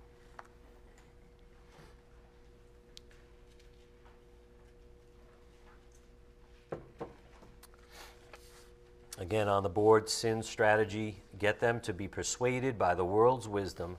[9.23, 13.95] Again, on the board, sin strategy get them to be persuaded by the world's wisdom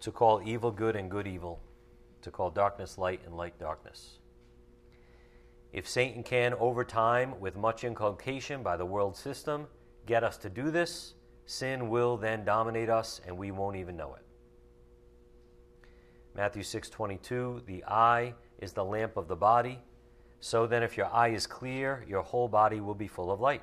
[0.00, 1.58] to call evil good and good evil,
[2.20, 4.18] to call darkness light and light darkness.
[5.72, 9.68] If Satan can, over time, with much inculcation by the world system,
[10.04, 11.14] get us to do this,
[11.46, 14.26] sin will then dominate us and we won't even know it.
[16.34, 19.80] Matthew 6:22 The eye is the lamp of the body.
[20.40, 23.62] So then if your eye is clear, your whole body will be full of light.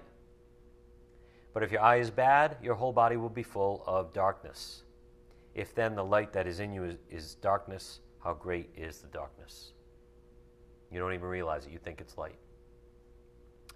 [1.53, 4.83] But if your eye is bad, your whole body will be full of darkness.
[5.53, 9.07] If then the light that is in you is, is, darkness, how great is the
[9.07, 9.73] darkness?
[10.91, 12.39] You don't even realize it, you think it's light.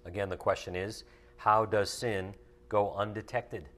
[0.06, 1.04] Again, the question is
[1.38, 2.34] how does sin
[2.68, 3.70] go undetected?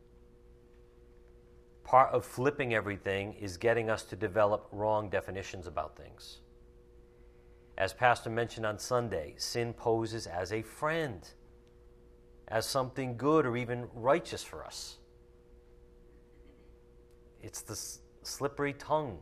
[1.83, 6.39] Part of flipping everything is getting us to develop wrong definitions about things.
[7.77, 11.27] As Pastor mentioned on Sunday, sin poses as a friend
[12.49, 14.97] as something good or even righteous for us.
[17.41, 17.79] It's the
[18.23, 19.19] slippery tongue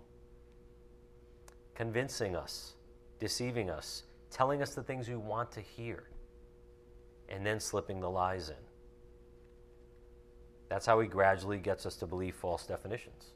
[1.76, 2.74] convincing us,
[3.20, 6.06] deceiving us, telling us the things we want to hear,
[7.30, 8.56] and then slipping the lies in.
[10.70, 13.34] That's how he gradually gets us to believe false definitions.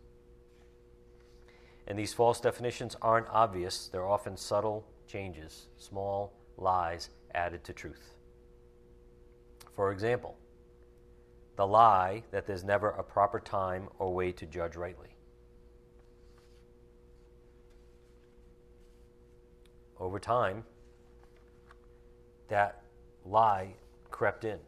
[1.87, 8.15] And these false definitions aren't obvious, they're often subtle changes, small lies added to truth.
[9.75, 10.37] For example,
[11.55, 15.09] the lie that there's never a proper time or way to judge rightly.
[19.99, 20.63] Over time,
[22.47, 22.81] that
[23.25, 23.75] lie
[24.09, 24.59] crept in.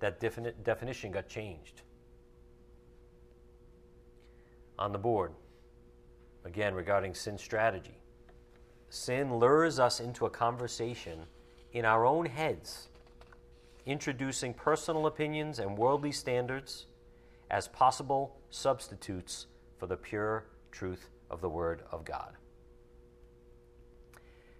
[0.00, 1.82] That definite definition got changed.
[4.78, 5.32] On the board,
[6.44, 7.98] again regarding sin strategy.
[8.90, 11.20] Sin lures us into a conversation
[11.72, 12.88] in our own heads
[13.86, 16.86] introducing personal opinions and worldly standards
[17.50, 19.46] as possible substitutes
[19.78, 22.32] for the pure truth of the Word of God.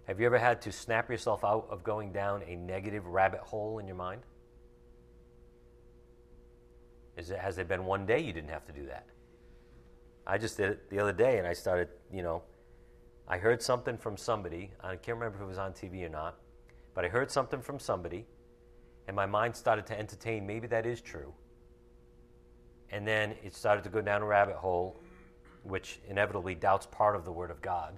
[0.05, 3.79] Have you ever had to snap yourself out of going down a negative rabbit hole
[3.79, 4.21] in your mind?
[7.17, 9.07] It, has there been one day you didn't have to do that?
[10.27, 12.43] I just did it the other day and I started, you know,
[13.27, 14.71] I heard something from somebody.
[14.81, 16.35] I can't remember if it was on TV or not,
[16.93, 18.27] but I heard something from somebody
[19.07, 21.33] and my mind started to entertain maybe that is true.
[22.89, 25.01] And then it started to go down a rabbit hole,
[25.63, 27.97] which inevitably doubts part of the Word of God.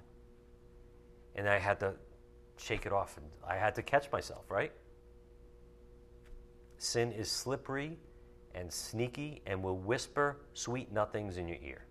[1.34, 1.94] And I had to
[2.56, 4.72] shake it off, and I had to catch myself, right?
[6.78, 7.98] Sin is slippery
[8.54, 11.84] and sneaky and will whisper sweet nothings in your ear.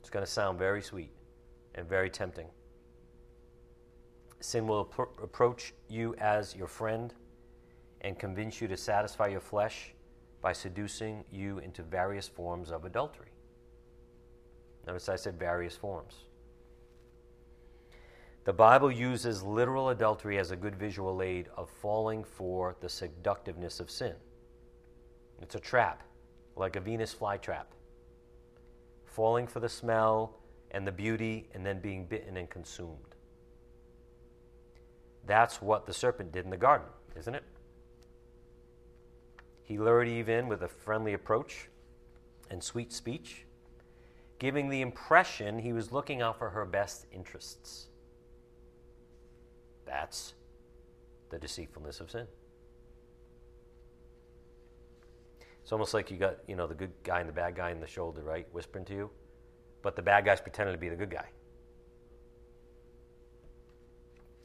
[0.00, 1.10] It's going to sound very sweet
[1.74, 2.48] and very tempting.
[4.40, 4.80] Sin will
[5.22, 7.12] approach you as your friend
[8.02, 9.92] and convince you to satisfy your flesh
[10.40, 13.32] by seducing you into various forms of adultery.
[14.86, 16.14] Notice I said various forms.
[18.44, 23.80] The Bible uses literal adultery as a good visual aid of falling for the seductiveness
[23.80, 24.14] of sin.
[25.42, 26.02] It's a trap,
[26.56, 27.66] like a Venus flytrap.
[29.04, 30.38] Falling for the smell
[30.70, 33.16] and the beauty and then being bitten and consumed.
[35.28, 37.44] That's what the serpent did in the garden, isn't it?
[39.62, 41.68] He lured Eve in with a friendly approach
[42.50, 43.44] and sweet speech,
[44.38, 47.88] giving the impression he was looking out for her best interests.
[49.84, 50.32] That's
[51.28, 52.26] the deceitfulness of sin.
[55.62, 57.80] It's almost like you got, you know, the good guy and the bad guy in
[57.80, 58.46] the shoulder, right?
[58.52, 59.10] Whispering to you.
[59.82, 61.26] But the bad guy's pretending to be the good guy.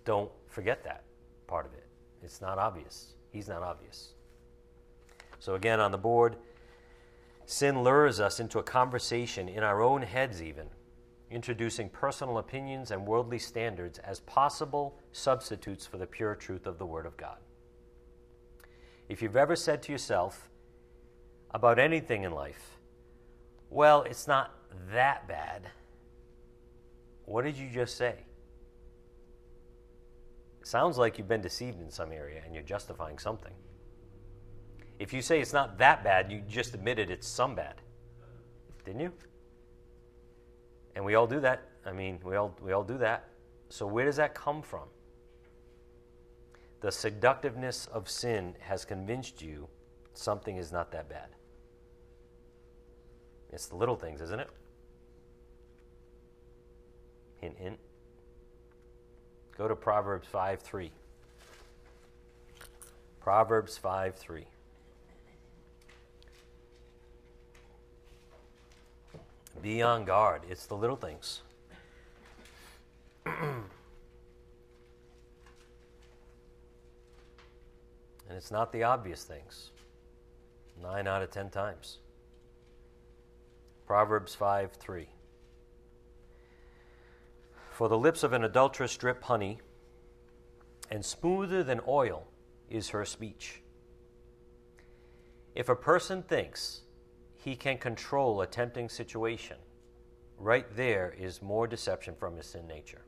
[0.05, 1.03] Don't forget that
[1.47, 1.85] part of it.
[2.21, 3.13] It's not obvious.
[3.31, 4.13] He's not obvious.
[5.39, 6.37] So, again, on the board,
[7.45, 10.67] sin lures us into a conversation in our own heads, even,
[11.29, 16.85] introducing personal opinions and worldly standards as possible substitutes for the pure truth of the
[16.85, 17.37] Word of God.
[19.09, 20.49] If you've ever said to yourself
[21.51, 22.77] about anything in life,
[23.69, 24.55] well, it's not
[24.91, 25.67] that bad,
[27.25, 28.15] what did you just say?
[30.63, 33.53] Sounds like you've been deceived in some area and you're justifying something.
[34.99, 37.75] If you say it's not that bad, you just admitted it's some bad.
[38.85, 39.13] Didn't you?
[40.95, 41.63] And we all do that.
[41.85, 43.27] I mean, we all, we all do that.
[43.69, 44.87] So, where does that come from?
[46.81, 49.67] The seductiveness of sin has convinced you
[50.13, 51.29] something is not that bad.
[53.51, 54.49] It's the little things, isn't it?
[57.39, 57.79] Hint, hint.
[59.57, 60.91] Go to Proverbs 5 3.
[63.19, 64.45] Proverbs 5 3.
[69.61, 70.41] Be on guard.
[70.49, 71.41] It's the little things.
[73.25, 73.63] and
[78.29, 79.69] it's not the obvious things.
[80.81, 81.99] Nine out of ten times.
[83.85, 85.07] Proverbs 5 3.
[87.73, 89.57] For the lips of an adulteress drip honey,
[90.91, 92.27] and smoother than oil
[92.69, 93.63] is her speech.
[95.55, 96.81] If a person thinks
[97.35, 99.57] he can control a tempting situation,
[100.37, 103.05] right there is more deception from his sin nature.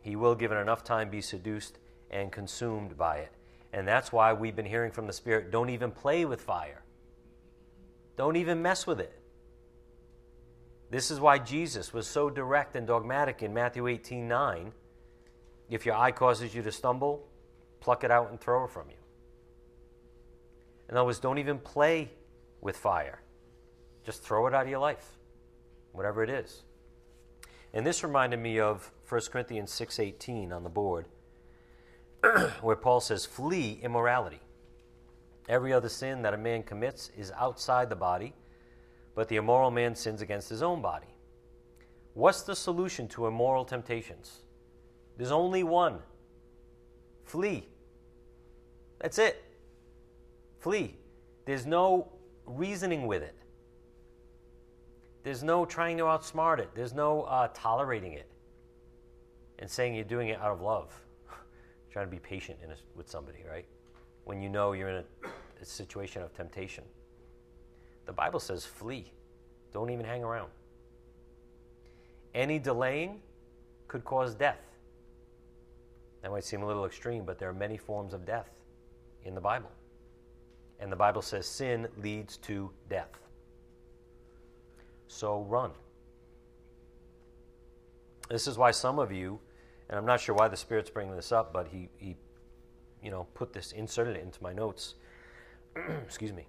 [0.00, 3.32] He will, given enough time, be seduced and consumed by it.
[3.72, 6.84] And that's why we've been hearing from the Spirit don't even play with fire,
[8.16, 9.17] don't even mess with it.
[10.90, 14.72] This is why Jesus was so direct and dogmatic in Matthew 18 9.
[15.68, 17.26] If your eye causes you to stumble,
[17.80, 18.96] pluck it out and throw it from you.
[20.88, 22.10] In other words, don't even play
[22.62, 23.20] with fire.
[24.04, 25.18] Just throw it out of your life,
[25.92, 26.62] whatever it is.
[27.74, 31.06] And this reminded me of 1 Corinthians 6:18 on the board,
[32.62, 34.40] where Paul says, "Flee immorality.
[35.48, 38.34] Every other sin that a man commits is outside the body,
[39.18, 41.12] but the immoral man sins against his own body."
[42.14, 44.42] What's the solution to immoral temptations?
[45.16, 45.98] There's only one.
[47.24, 47.66] Flee.
[49.00, 49.44] That's it.
[50.60, 50.96] Flee.
[51.46, 52.12] There's no
[52.46, 53.34] reasoning with it.
[55.24, 56.70] There's no trying to outsmart it.
[56.74, 58.30] There's no uh, tolerating it
[59.58, 60.92] and saying you're doing it out of love.
[61.90, 63.66] trying to be patient a, with somebody, right?
[64.24, 65.28] When you know you're in a,
[65.60, 66.84] a situation of temptation.
[68.08, 69.12] The Bible says flee.
[69.70, 70.48] Don't even hang around.
[72.34, 73.20] Any delaying
[73.86, 74.62] could cause death.
[76.22, 78.48] That might seem a little extreme, but there are many forms of death
[79.26, 79.70] in the Bible.
[80.80, 83.10] And the Bible says sin leads to death.
[85.06, 85.72] So run.
[88.30, 89.38] This is why some of you,
[89.90, 92.16] and I'm not sure why the Spirit's bringing this up, but he, he
[93.02, 94.94] you know, put this, inserted it into my notes.
[96.06, 96.46] Excuse me.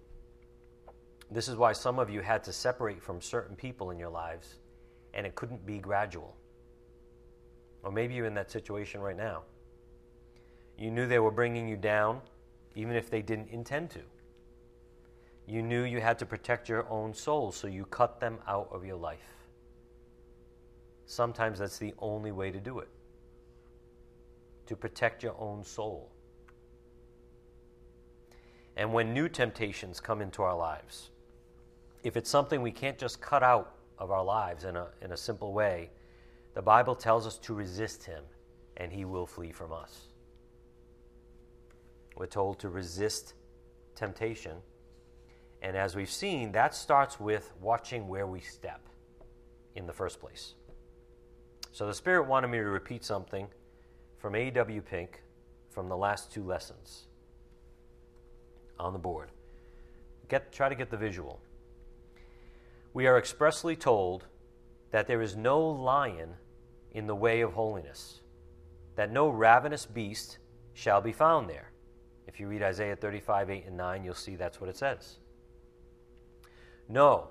[1.32, 4.56] This is why some of you had to separate from certain people in your lives,
[5.14, 6.36] and it couldn't be gradual.
[7.84, 9.44] Or maybe you're in that situation right now.
[10.78, 12.22] You knew they were bringing you down,
[12.76, 14.02] even if they didn't intend to.
[15.46, 18.86] You knew you had to protect your own soul, so you cut them out of
[18.86, 19.36] your life.
[21.06, 22.88] Sometimes that's the only way to do it
[24.70, 26.12] to protect your own soul.
[28.78, 31.10] And when new temptations come into our lives,
[32.04, 35.18] if it's something we can't just cut out of our lives in a, in a
[35.18, 35.90] simple way,
[36.54, 38.24] the Bible tells us to resist him
[38.78, 40.08] and he will flee from us.
[42.16, 43.34] We're told to resist
[43.96, 44.58] temptation
[45.62, 48.82] and as we've seen, that starts with watching where we step
[49.76, 50.56] in the first place.
[51.72, 53.48] So the Spirit wanted me to repeat something
[54.18, 54.82] from A.W.
[54.82, 55.22] Pink
[55.70, 57.08] from the last two lessons
[58.80, 59.32] on the board.
[60.30, 61.40] Get, try to get the visual.
[63.00, 64.28] We are expressly told
[64.92, 66.34] that there is no lion
[66.92, 68.20] in the way of holiness,
[68.98, 70.40] that no ravenous beast
[70.74, 71.72] shall be found there.
[72.28, 75.20] If you read Isaiah 35, 8, and 9, you'll see that's what it says.
[76.90, 77.30] No,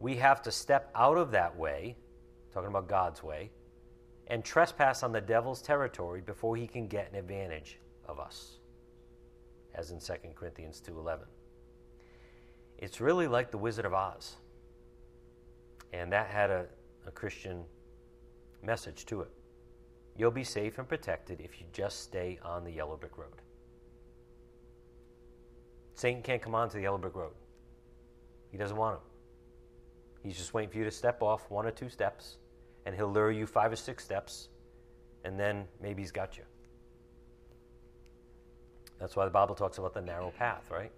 [0.00, 1.96] we have to step out of that way,
[2.52, 3.52] talking about God's way,
[4.26, 8.58] and trespass on the devil's territory before he can get an advantage of us,
[9.76, 11.28] as in 2 Corinthians 2:11.
[12.78, 14.38] It's really like the Wizard of Oz.
[15.92, 16.66] And that had a,
[17.06, 17.64] a Christian
[18.62, 19.30] message to it.
[20.16, 23.40] You'll be safe and protected if you just stay on the yellow brick road.
[25.94, 27.34] Satan can't come onto the yellow brick road.
[28.50, 29.02] He doesn't want him.
[30.22, 32.38] He's just waiting for you to step off one or two steps,
[32.86, 34.48] and he'll lure you five or six steps,
[35.24, 36.44] and then maybe he's got you.
[38.98, 40.90] That's why the Bible talks about the narrow path, right?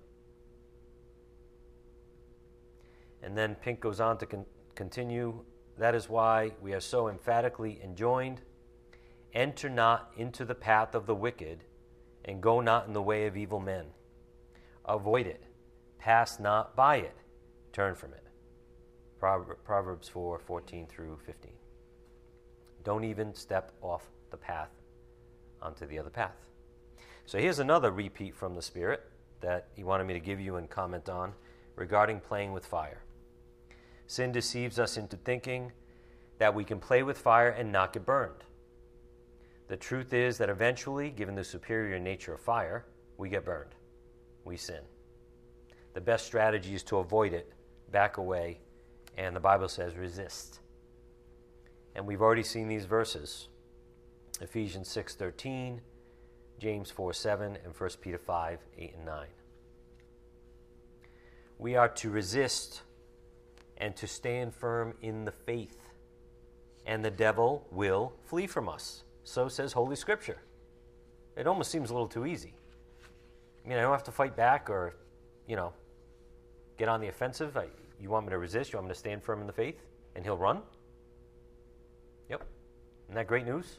[3.22, 4.46] And then Pink goes on to con-
[4.80, 5.44] continue.
[5.76, 8.40] That is why we are so emphatically enjoined
[9.34, 11.64] enter not into the path of the wicked,
[12.24, 13.86] and go not in the way of evil men.
[14.84, 15.44] Avoid it,
[15.98, 17.16] pass not by it
[17.72, 18.24] Turn from it.
[19.64, 21.52] Proverbs 4 14 through 15.
[22.82, 24.70] Don't even step off the path
[25.62, 26.34] onto the other path.
[27.26, 29.02] So here's another repeat from the Spirit
[29.40, 31.32] that he wanted me to give you and comment on.
[31.76, 33.02] regarding playing with fire.
[34.10, 35.70] Sin deceives us into thinking
[36.40, 38.42] that we can play with fire and not get burned.
[39.68, 42.86] The truth is that eventually, given the superior nature of fire,
[43.18, 43.76] we get burned.
[44.44, 44.80] We sin.
[45.94, 47.52] The best strategy is to avoid it,
[47.92, 48.58] back away,
[49.16, 50.58] and the Bible says resist.
[51.94, 53.46] And we've already seen these verses.
[54.40, 55.82] Ephesians 6:13,
[56.58, 59.28] James 4:7, and 1 Peter 5, 8 and 9.
[61.58, 62.82] We are to resist
[63.80, 65.78] and to stand firm in the faith,
[66.86, 69.02] and the devil will flee from us.
[69.24, 70.38] So says Holy Scripture.
[71.36, 72.54] It almost seems a little too easy.
[73.64, 74.94] I mean, I don't have to fight back or,
[75.46, 75.72] you know,
[76.76, 77.56] get on the offensive.
[77.56, 77.66] I,
[78.00, 78.72] you want me to resist?
[78.72, 79.82] You want me to stand firm in the faith?
[80.14, 80.60] And he'll run?
[82.28, 82.44] Yep.
[83.06, 83.78] Isn't that great news?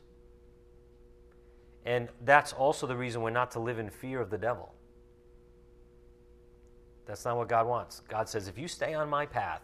[1.86, 4.74] And that's also the reason we're not to live in fear of the devil.
[7.06, 8.02] That's not what God wants.
[8.08, 9.62] God says, if you stay on my path,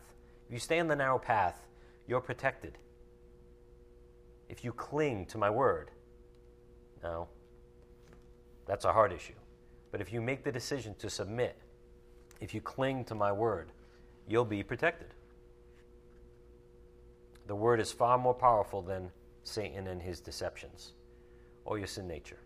[0.47, 1.67] if you stay on the narrow path,
[2.07, 2.77] you're protected.
[4.49, 5.91] If you cling to my word,
[7.03, 7.27] now,
[8.65, 9.33] that's a hard issue.
[9.91, 11.55] But if you make the decision to submit,
[12.41, 13.71] if you cling to my word,
[14.27, 15.13] you'll be protected.
[17.47, 19.11] The word is far more powerful than
[19.43, 20.93] Satan and his deceptions
[21.65, 22.39] or your sin nature.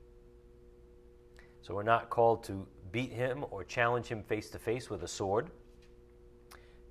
[1.62, 5.08] So we're not called to beat him or challenge him face to face with a
[5.08, 5.50] sword.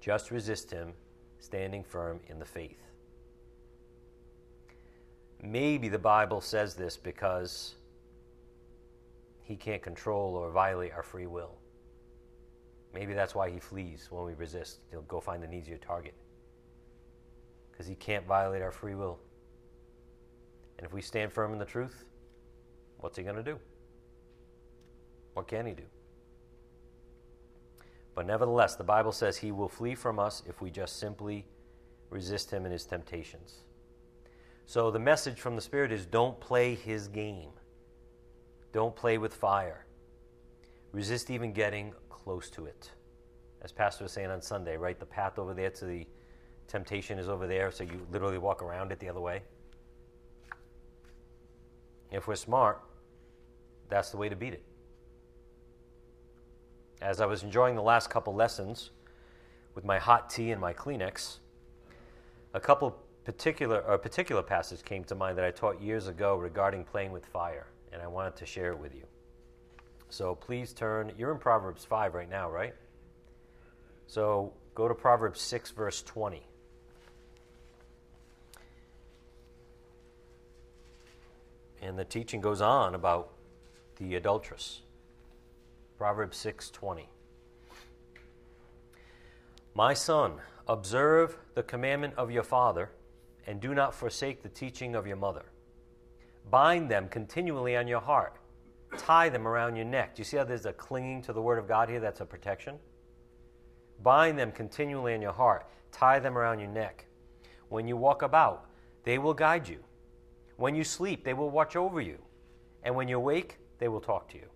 [0.01, 0.95] Just resist him,
[1.39, 2.83] standing firm in the faith.
[5.43, 7.75] Maybe the Bible says this because
[9.43, 11.57] he can't control or violate our free will.
[12.93, 14.81] Maybe that's why he flees when we resist.
[14.91, 16.15] He'll go find an easier target.
[17.71, 19.19] Because he can't violate our free will.
[20.79, 22.05] And if we stand firm in the truth,
[22.99, 23.59] what's he going to do?
[25.35, 25.85] What can he do?
[28.21, 31.47] But nevertheless, the Bible says he will flee from us if we just simply
[32.11, 33.61] resist him in his temptations.
[34.67, 37.49] So the message from the Spirit is don't play his game.
[38.75, 39.87] Don't play with fire.
[40.93, 42.91] Resist even getting close to it.
[43.63, 45.01] As Pastor was saying on Sunday, right?
[45.01, 46.07] The path over there to the
[46.69, 49.41] temptation is over there, so you literally walk around it the other way.
[52.13, 52.83] If we're smart,
[53.89, 54.70] that's the way to beat it.
[57.01, 58.91] As I was enjoying the last couple lessons
[59.75, 61.39] with my hot tea and my Kleenex,
[62.53, 66.85] a couple particular a particular passage came to mind that I taught years ago regarding
[66.85, 69.05] playing with fire, and I wanted to share it with you.
[70.11, 71.13] So please turn.
[71.17, 72.75] You're in Proverbs 5 right now, right?
[74.07, 76.43] So go to Proverbs 6, verse 20.
[81.81, 83.31] And the teaching goes on about
[83.97, 84.83] the adulteress.
[86.01, 87.11] Proverbs 6:20.
[89.75, 92.93] My son, observe the commandment of your father
[93.47, 95.53] and do not forsake the teaching of your mother.
[96.49, 98.39] Bind them continually on your heart.
[98.97, 100.15] Tie them around your neck.
[100.15, 102.01] Do you see how there's a clinging to the word of God here?
[102.01, 102.79] That's a protection.
[104.03, 105.67] Bind them continually on your heart.
[105.93, 107.05] Tie them around your neck.
[107.69, 108.71] When you walk about,
[109.05, 109.85] they will guide you.
[110.57, 112.23] When you sleep, they will watch over you.
[112.85, 114.49] And when you awake, they will talk to you.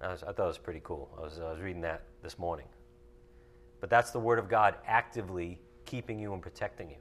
[0.00, 1.10] I, was, I thought it was pretty cool.
[1.18, 2.66] I was, I was reading that this morning.
[3.80, 6.96] But that's the Word of God actively keeping you and protecting you.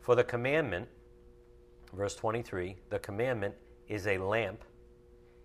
[0.00, 0.88] For the commandment,
[1.92, 3.54] verse 23, the commandment
[3.88, 4.64] is a lamp,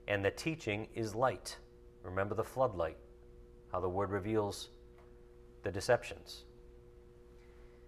[0.08, 1.58] and the teaching is light.
[2.04, 2.98] Remember the floodlight,
[3.72, 4.70] how the Word reveals
[5.64, 6.43] the deceptions.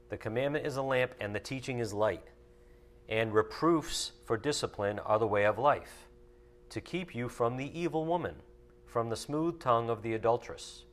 [0.10, 2.24] The commandment is a lamp, and the teaching is light
[3.10, 6.08] and reproofs for discipline are the way of life,
[6.70, 8.36] to keep you from the evil woman,
[8.86, 10.86] from the smooth tongue of the adulteress.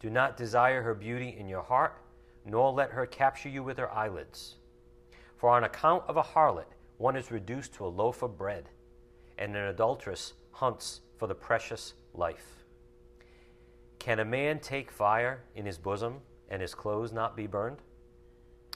[0.00, 1.96] Do not desire her beauty in your heart,
[2.44, 4.56] nor let her capture you with her eyelids.
[5.36, 6.66] For on account of a harlot,
[6.98, 8.68] one is reduced to a loaf of bread,
[9.38, 12.64] and an adulteress hunts for the precious life.
[13.98, 17.78] Can a man take fire in his bosom and his clothes not be burned?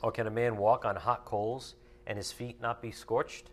[0.03, 1.75] Or can a man walk on hot coals
[2.07, 3.51] and his feet not be scorched?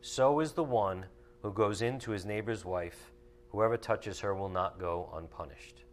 [0.00, 1.06] So is the one
[1.46, 3.12] who goes in to his neighbor's wife.
[3.50, 5.84] Whoever touches her will not go unpunished.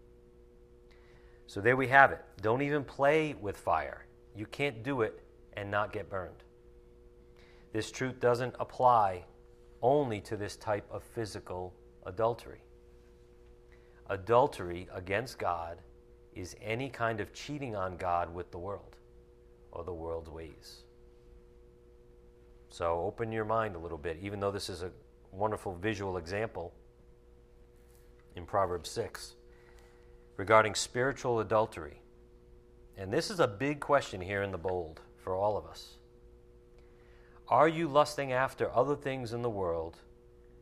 [1.45, 2.25] So there we have it.
[2.41, 4.07] Don't even play with fire.
[4.35, 5.21] You can't do it
[5.55, 6.43] and not get burned.
[7.71, 9.25] This truth doesn't apply
[9.83, 11.75] only to this type of physical
[12.07, 12.63] adultery.
[14.09, 15.77] Adultery against God
[16.33, 18.95] is any kind of cheating on God with the world
[19.71, 20.81] or the world's ways.
[22.69, 24.89] So open your mind a little bit, even though this is a
[25.33, 26.73] wonderful visual example
[28.35, 29.35] in Proverbs 6.
[30.37, 32.01] regarding spiritual adultery.
[32.97, 35.97] And this is a big question here in the bold for all of us.
[37.47, 39.97] Are you lusting after other things in the world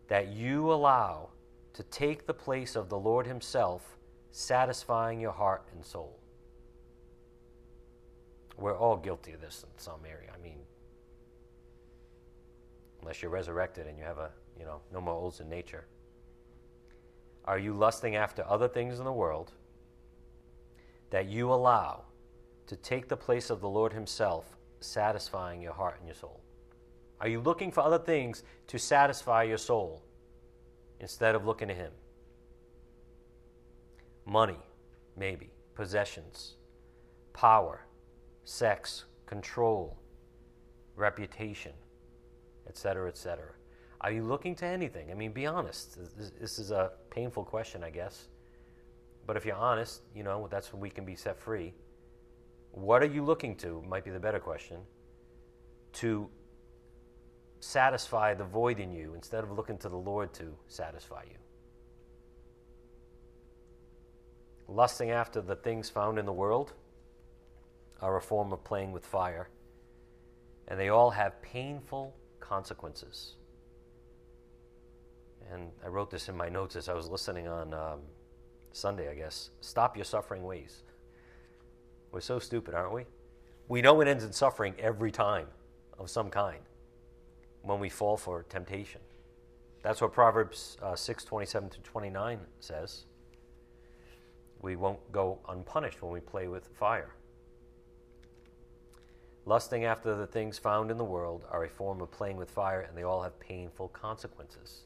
[0.08, 1.30] that you allow
[1.74, 3.98] to take the place of the Lord Himself,
[4.32, 6.20] satisfying your heart and soul?
[8.58, 10.32] We're all guilty of this in some area.
[10.34, 10.60] I mean,
[13.02, 15.86] unless you're resurrected and you have a, you know, no more old sin nature.
[17.46, 19.52] Are you lusting after other things in the world
[21.10, 22.04] that you allow
[22.68, 26.42] to take the place of the Lord Himself, satisfying your heart and your soul?
[27.20, 30.04] Are you looking for other things to satisfy your soul
[31.00, 31.92] instead of looking to Him?
[34.26, 34.60] Money,
[35.18, 36.56] maybe, possessions,
[37.34, 37.86] power,
[38.44, 39.98] sex, control,
[40.96, 41.74] reputation,
[42.68, 43.44] etc., etc.
[44.02, 45.12] Are you looking to anything?
[45.12, 45.98] I mean, be honest.
[46.40, 48.30] This is a painful question, I guess.
[49.28, 51.74] But if you're honest, you know, that's when we can be set free.
[52.72, 53.84] What are you looking to?
[53.88, 54.78] Might be the better question.
[55.94, 56.30] To
[57.60, 61.38] satisfy the void in you instead of looking to the Lord to satisfy you.
[64.68, 66.74] Lusting after the things found in the world
[68.02, 69.50] are a form of playing with fire,
[70.68, 73.36] and they all have painful consequences.
[75.52, 78.00] And I wrote this in my notes as I was listening on um,
[78.72, 79.50] Sunday, I guess.
[79.60, 80.84] Stop your suffering ways.
[82.12, 83.06] We're so stupid, aren't we?
[83.68, 85.48] We know it ends in suffering every time
[85.98, 86.60] of some kind
[87.64, 89.02] when we fall for temptation.
[89.84, 93.06] That's what Proverbs uh, 6 27 to 29 says.
[94.62, 97.16] We won't go unpunished when we play with fire.
[99.46, 102.82] Lusting after the things found in the world are a form of playing with fire,
[102.82, 104.84] and they all have painful consequences.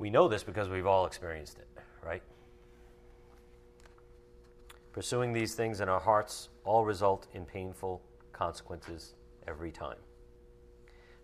[0.00, 1.68] We know this because we've all experienced it,
[2.02, 2.22] right?
[4.94, 8.00] Pursuing these things in our hearts all result in painful
[8.32, 9.12] consequences
[9.46, 9.98] every time.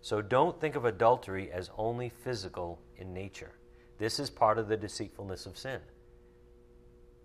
[0.01, 3.53] So don't think of adultery as only physical in nature.
[3.97, 5.79] This is part of the deceitfulness of sin.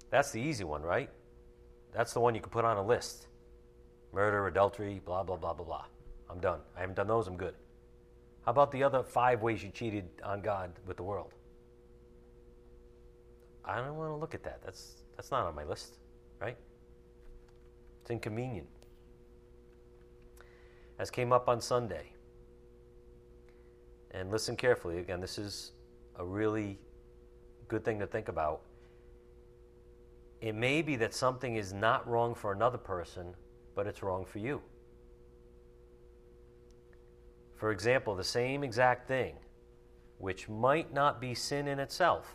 [0.08, 1.10] That's the easy one, right?
[1.92, 3.26] That's the one you can put on a list
[4.14, 5.84] murder, adultery, blah, blah, blah, blah, blah.
[6.30, 6.60] I'm done.
[6.74, 7.54] I haven't done those, I'm good.
[8.46, 11.32] How about the other five ways you cheated on God with the world?
[13.64, 14.60] I don't want to look at that.
[14.64, 15.98] That's, that's not on my list,
[16.40, 16.56] right?
[18.00, 18.68] It's inconvenient.
[20.98, 22.12] As came up on Sunday,
[24.12, 24.98] and listen carefully.
[24.98, 25.72] Again, this is
[26.16, 26.78] a really
[27.68, 28.60] good thing to think about.
[30.40, 33.34] It may be that something is not wrong for another person,
[33.74, 34.60] but it's wrong for you.
[37.56, 39.36] For example, the same exact thing,
[40.18, 42.34] which might not be sin in itself,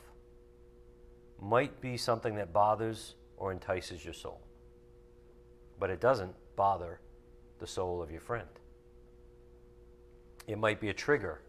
[1.42, 4.42] might be something that bothers or entices your soul.
[5.80, 7.00] But it doesn't bother
[7.60, 8.48] the soul of your friend.
[10.48, 11.42] It might be a trigger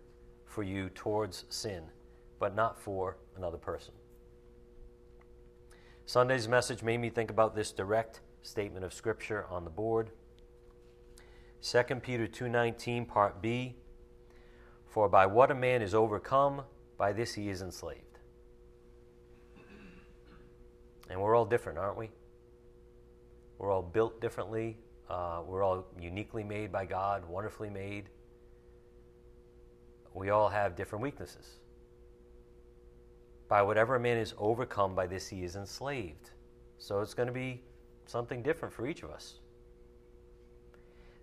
[0.45, 1.85] for you towards sin,
[2.39, 3.95] but not for another person.
[6.07, 10.11] Sunday's message made me think about this direct statement of scripture on the board.
[11.61, 13.77] 2 Peter 2:19 part B
[14.87, 16.65] For by what a man is overcome
[16.97, 18.08] by this he is enslaved.
[21.11, 22.11] And we're all different, aren't we?
[23.59, 24.77] We're all built differently.
[25.09, 28.11] Uh, we're all uniquely made by God, wonderfully made
[30.19, 31.61] we all have different weaknesses.
[33.49, 36.31] By whatever a man is overcome, by this he is enslaved.
[36.79, 37.63] So it's going to be
[38.07, 39.39] something different for each of us.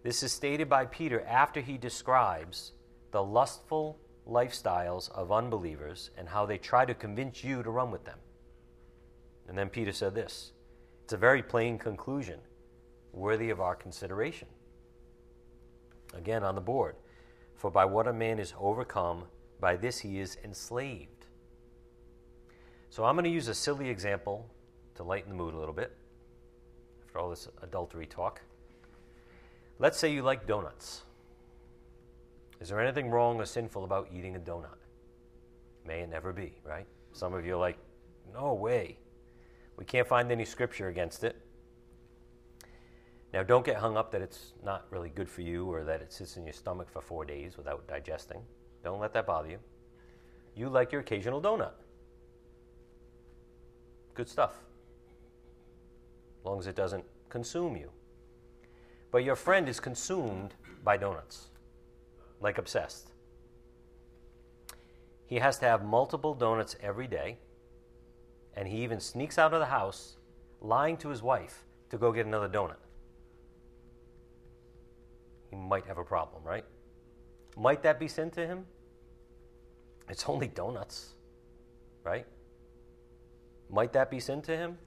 [0.04, 2.72] This is stated by Peter after he describes
[3.12, 8.06] the lustful lifestyles of unbelievers and how they try to convince you to run with
[8.06, 8.20] them.
[9.48, 10.52] And then Peter said this
[11.04, 12.40] it's a very plain conclusion,
[13.14, 14.48] worthy of our consideration.
[16.14, 16.96] Again, on the board.
[17.56, 19.26] For by what a man is overcome,
[19.60, 21.28] by this he is enslaved.
[22.90, 24.50] So I'm going to use a silly example
[24.96, 25.96] to lighten the mood a little bit
[27.06, 28.42] after all this adultery talk.
[29.80, 31.04] Let's say you like donuts.
[32.62, 34.80] Is there anything wrong or sinful about eating a donut?
[35.86, 36.88] May it never be, right?
[37.12, 37.78] Some of you are like,
[38.34, 38.98] no way.
[39.78, 41.36] We can't find any scripture against it.
[43.34, 46.14] Now, don't get hung up that it's not really good for you or that it
[46.14, 48.42] sits in your stomach for four days without digesting.
[48.84, 49.60] Don't let that bother you.
[50.56, 51.74] You like your occasional donut.
[54.14, 54.54] Good stuff.
[56.40, 57.92] As long as it doesn't consume you.
[59.12, 60.54] But your friend is consumed
[60.84, 61.48] by donuts,
[62.40, 63.12] like obsessed.
[65.26, 67.40] He has to have multiple donuts every day,
[68.56, 70.18] and he even sneaks out of the house,
[70.62, 72.78] lying to his wife to go get another donut,
[75.50, 76.66] he might have a problem, right?
[77.58, 78.66] Might that be sin to him?
[80.10, 81.14] It's only donuts,
[82.04, 82.26] right?
[83.70, 84.78] Might that be sin to him?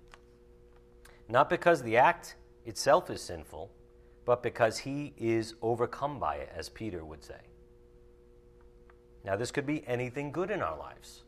[1.29, 3.71] Not because the act itself is sinful,
[4.25, 7.41] but because he is overcome by it, as Peter would say.
[9.25, 11.25] Now, this could be anything good in our lives.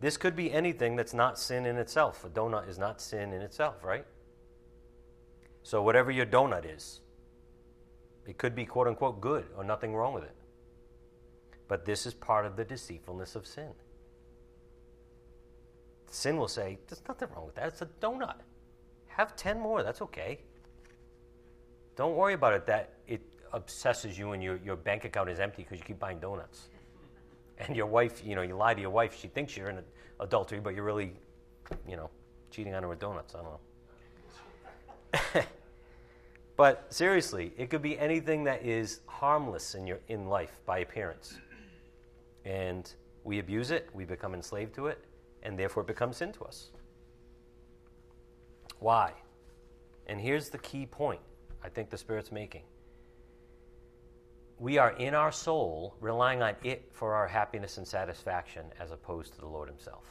[0.00, 2.24] This could be anything that's not sin in itself.
[2.24, 4.06] A donut is not sin in itself, right?
[5.62, 7.00] So, whatever your donut is,
[8.26, 10.36] it could be quote unquote good or nothing wrong with it.
[11.66, 13.70] But this is part of the deceitfulness of sin.
[16.10, 17.68] Sin will say, There's nothing wrong with that.
[17.68, 18.40] It's a donut.
[19.08, 19.82] Have 10 more.
[19.82, 20.38] That's okay.
[21.96, 23.20] Don't worry about it that it
[23.52, 26.68] obsesses you and your, your bank account is empty because you keep buying donuts.
[27.58, 29.80] And your wife, you know, you lie to your wife, she thinks you're in
[30.20, 31.12] adultery, but you're really,
[31.88, 32.10] you know,
[32.50, 33.34] cheating on her with donuts.
[33.34, 33.50] I don't
[35.34, 35.42] know.
[36.56, 41.38] but seriously, it could be anything that is harmless in your in life by appearance.
[42.44, 42.90] And
[43.24, 45.04] we abuse it, we become enslaved to it,
[45.42, 46.70] and therefore it becomes sin to us.
[48.78, 49.12] Why?
[50.06, 51.20] And here's the key point
[51.62, 52.62] I think the Spirit's making.
[54.58, 59.34] We are in our soul relying on it for our happiness and satisfaction as opposed
[59.34, 60.04] to the Lord Himself.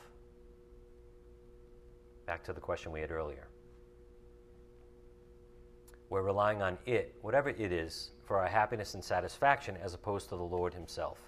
[2.26, 3.48] Back to the question we had earlier.
[6.10, 10.38] We're relying on it, whatever it is, for our happiness and satisfaction as opposed to
[10.38, 11.20] the Lord Himself.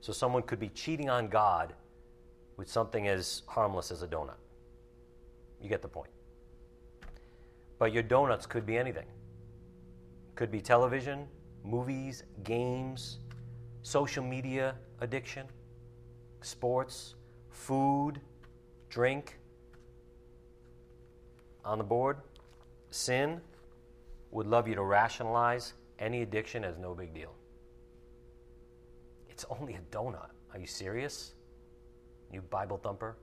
[0.00, 1.72] So someone could be cheating on God
[2.56, 4.38] with something as harmless as a donut.
[5.60, 6.10] You get the point.
[7.78, 9.06] But your donuts could be anything.
[10.34, 11.28] Could be television,
[11.66, 13.18] movies, games,
[13.82, 15.46] social media addiction,
[16.40, 17.16] sports,
[17.50, 18.20] food,
[18.88, 19.38] drink.
[21.64, 22.18] On the board,
[22.90, 23.40] sin
[24.30, 27.34] would love you to rationalize any addiction as no big deal.
[29.28, 30.30] It's only a donut.
[30.52, 31.32] Are you serious?
[32.32, 33.16] You Bible thumper?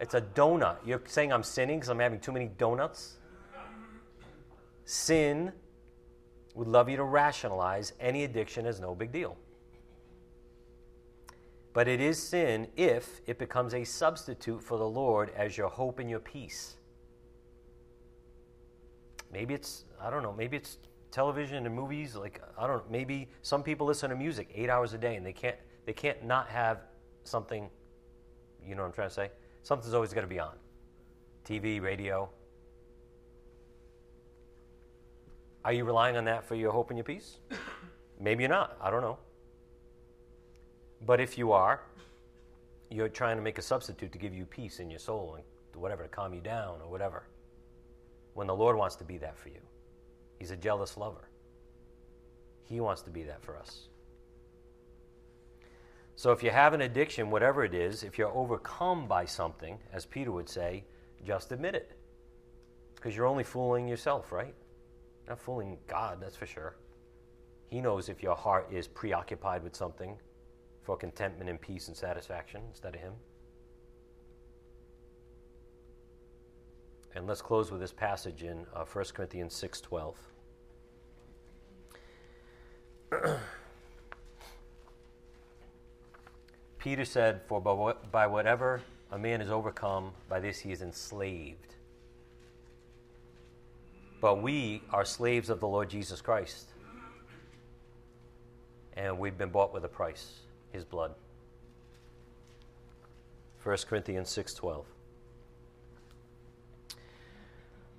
[0.00, 0.76] It's a donut.
[0.86, 3.18] You're saying I'm sinning because I'm having too many donuts?
[4.84, 5.52] Sin
[6.58, 9.36] would love you to rationalize any addiction as no big deal.
[11.72, 16.00] But it is sin if it becomes a substitute for the Lord as your hope
[16.00, 16.74] and your peace.
[19.32, 20.78] Maybe it's, I don't know, maybe it's
[21.12, 22.16] television and movies.
[22.16, 25.24] Like, I don't know, maybe some people listen to music eight hours a day and
[25.24, 25.56] they can't,
[25.86, 26.78] they can't not have
[27.22, 27.70] something,
[28.66, 29.30] you know what I'm trying to say?
[29.62, 30.56] Something's always got to be on
[31.44, 32.28] TV, radio.
[35.64, 37.38] Are you relying on that for your hope and your peace?
[38.20, 38.76] Maybe you're not.
[38.80, 39.18] I don't know.
[41.04, 41.80] But if you are,
[42.90, 45.44] you're trying to make a substitute to give you peace in your soul and
[45.80, 47.24] whatever, to calm you down or whatever.
[48.34, 49.60] When the Lord wants to be that for you,
[50.38, 51.28] He's a jealous lover.
[52.64, 53.88] He wants to be that for us.
[56.16, 60.04] So if you have an addiction, whatever it is, if you're overcome by something, as
[60.04, 60.84] Peter would say,
[61.24, 61.92] just admit it.
[62.94, 64.54] Because you're only fooling yourself, right?
[65.28, 66.76] Not fooling God, that's for sure.
[67.68, 70.16] He knows if your heart is preoccupied with something
[70.82, 73.12] for contentment and peace and satisfaction instead of Him.
[77.14, 80.14] And let's close with this passage in uh, 1 Corinthians 6:12.
[86.78, 91.74] Peter said, For by whatever a man is overcome, by this he is enslaved.
[94.20, 96.72] But we are slaves of the Lord Jesus Christ.
[98.94, 100.40] And we've been bought with a price,
[100.72, 101.14] his blood.
[103.62, 104.86] 1 Corinthians 6:12.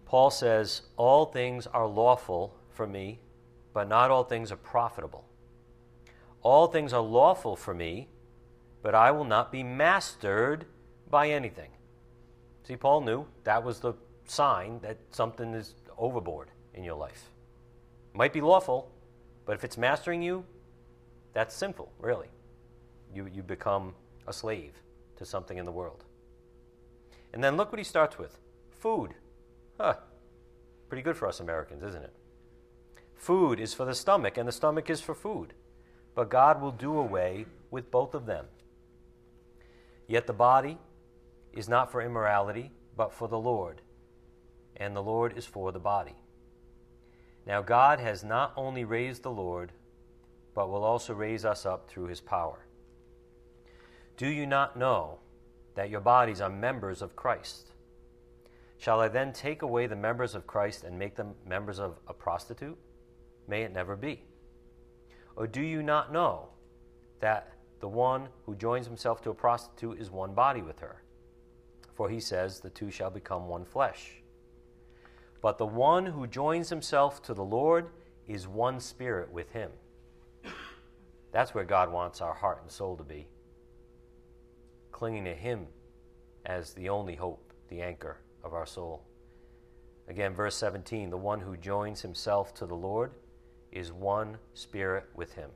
[0.06, 3.22] Paul says, "All things are lawful for me,
[3.74, 5.24] but not all things are profitable.
[6.42, 8.10] All things are lawful for me,
[8.82, 10.66] but I will not be mastered
[11.10, 11.72] by anything."
[12.64, 13.94] See, Paul knew that was the
[14.26, 17.30] sign that something is overboard in your life.
[18.14, 18.92] Might be lawful,
[19.46, 20.46] but if it's mastering you,
[21.34, 22.28] that's sinful, really.
[23.14, 23.94] You, you become
[24.28, 24.74] a slave
[25.18, 26.06] to something in the world.
[27.34, 28.38] And then look what he starts with
[28.72, 29.14] food.
[29.80, 29.96] Huh.
[30.88, 32.14] Pretty good for us Americans, isn't it?
[33.16, 35.54] Food is for the stomach, and the stomach is for food.
[36.16, 38.46] But God will do away with both of them.
[40.08, 40.80] Yet the body
[41.54, 43.82] is not for immorality, but for the Lord
[44.80, 46.16] and the Lord is for the body.
[47.46, 49.72] Now, God has not only raised the Lord,
[50.56, 52.66] but will also raise us up through his power.
[54.18, 55.20] Do you not know
[55.80, 57.72] that your bodies are members of Christ.
[58.78, 62.14] Shall I then take away the members of Christ and make them members of a
[62.14, 62.78] prostitute?
[63.48, 64.24] May it never be.
[65.38, 66.50] Or do you not know
[67.22, 71.02] that the one who joins himself to a prostitute is one body with her?
[71.96, 74.22] For he says, The two shall become one flesh.
[75.42, 77.90] But the one who joins himself to the Lord
[78.28, 79.72] is one spirit with him.
[81.32, 83.28] That's where God wants our heart and soul to be.
[84.92, 85.68] Clinging to him
[86.46, 89.04] as the only hope, the anchor of our soul.
[90.08, 93.12] Again, verse 17 the one who joins himself to the Lord
[93.72, 95.52] is one spirit with him.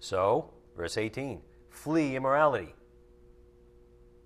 [0.00, 2.74] So, verse 18 flee immorality.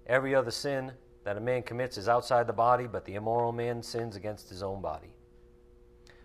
[0.07, 0.93] Every other sin
[1.29, 4.63] that a man commits is outside the body, but the immoral man sins against his
[4.63, 5.13] own body.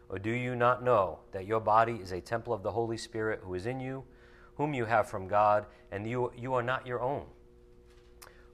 [0.08, 3.42] Or do you not know that your body is a temple of the Holy Spirit
[3.44, 4.06] who is in you,
[4.56, 7.26] whom you have from God, and you, you are not your own?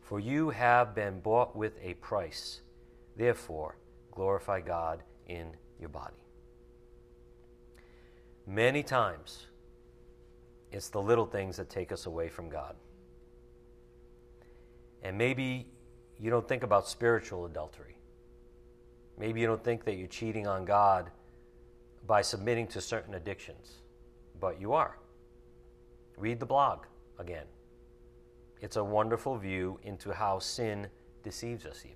[0.01, 2.61] For you have been bought with a price.
[3.15, 3.77] Therefore,
[4.11, 6.25] glorify God in your body.
[8.47, 9.45] Many times,
[10.71, 12.75] it's the little things that take us away from God.
[15.03, 15.73] And maybe
[16.19, 17.97] you don't think about spiritual adultery.
[19.17, 21.11] Maybe you don't think that you're cheating on God
[22.07, 23.81] by submitting to certain addictions,
[24.39, 24.97] but you are.
[26.17, 26.85] Read the blog
[27.17, 27.45] again.
[28.61, 30.87] It's a wonderful view into how sin
[31.23, 31.95] deceives us, even.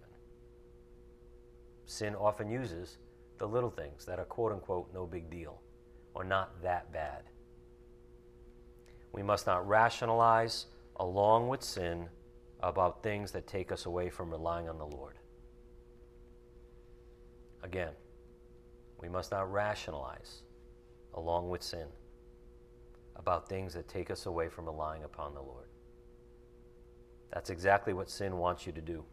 [1.85, 2.97] Sin often uses
[3.37, 5.59] the little things that are quote unquote no big deal
[6.13, 7.23] or not that bad.
[9.11, 10.67] We must not rationalize
[10.97, 12.07] along with sin
[12.63, 15.19] about things that take us away from relying on the Lord.
[17.61, 17.91] Again,
[19.01, 20.43] we must not rationalize
[21.13, 21.87] along with sin
[23.17, 25.67] about things that take us away from relying upon the Lord.
[27.33, 29.03] That's exactly what sin wants you to do,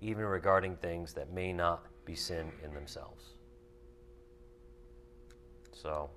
[0.00, 3.24] even regarding things that may not be sin in themselves.
[5.72, 6.10] So,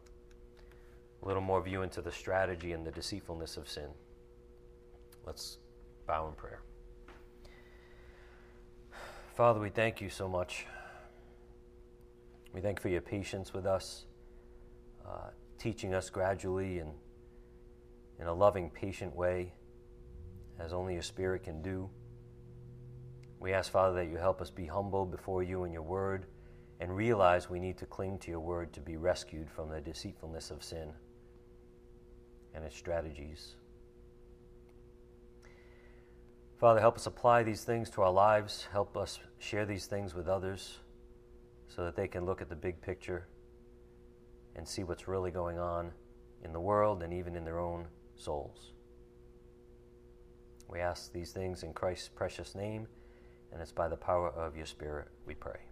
[1.22, 3.90] a little more view into the strategy and the deceitfulness of sin.
[5.26, 5.58] Let's
[6.10, 6.64] bow in prayer.
[9.36, 10.66] Father, we thank you so much.
[12.52, 14.06] We thank you for your patience with us,
[15.08, 15.30] uh,
[15.60, 16.94] teaching us gradually and
[18.20, 19.54] in a loving, patient way,
[20.60, 21.88] as only your Spirit can do.
[23.40, 26.26] We ask, Father, that you help us be humble before you and your word
[26.80, 30.50] and realize we need to cling to your word to be rescued from the deceitfulness
[30.50, 30.92] of sin
[32.56, 33.54] and its strategies.
[36.60, 38.68] Father, help us apply these things to our lives.
[38.74, 40.80] Help us share these things with others
[41.70, 43.28] so that they can look at the big picture
[44.58, 45.92] and see what's really going on
[46.44, 47.88] in the world and even in their own
[48.18, 48.74] souls.
[50.68, 52.88] We ask these things in Christ's precious name,
[53.54, 55.69] and it's by the power of your Spirit we pray.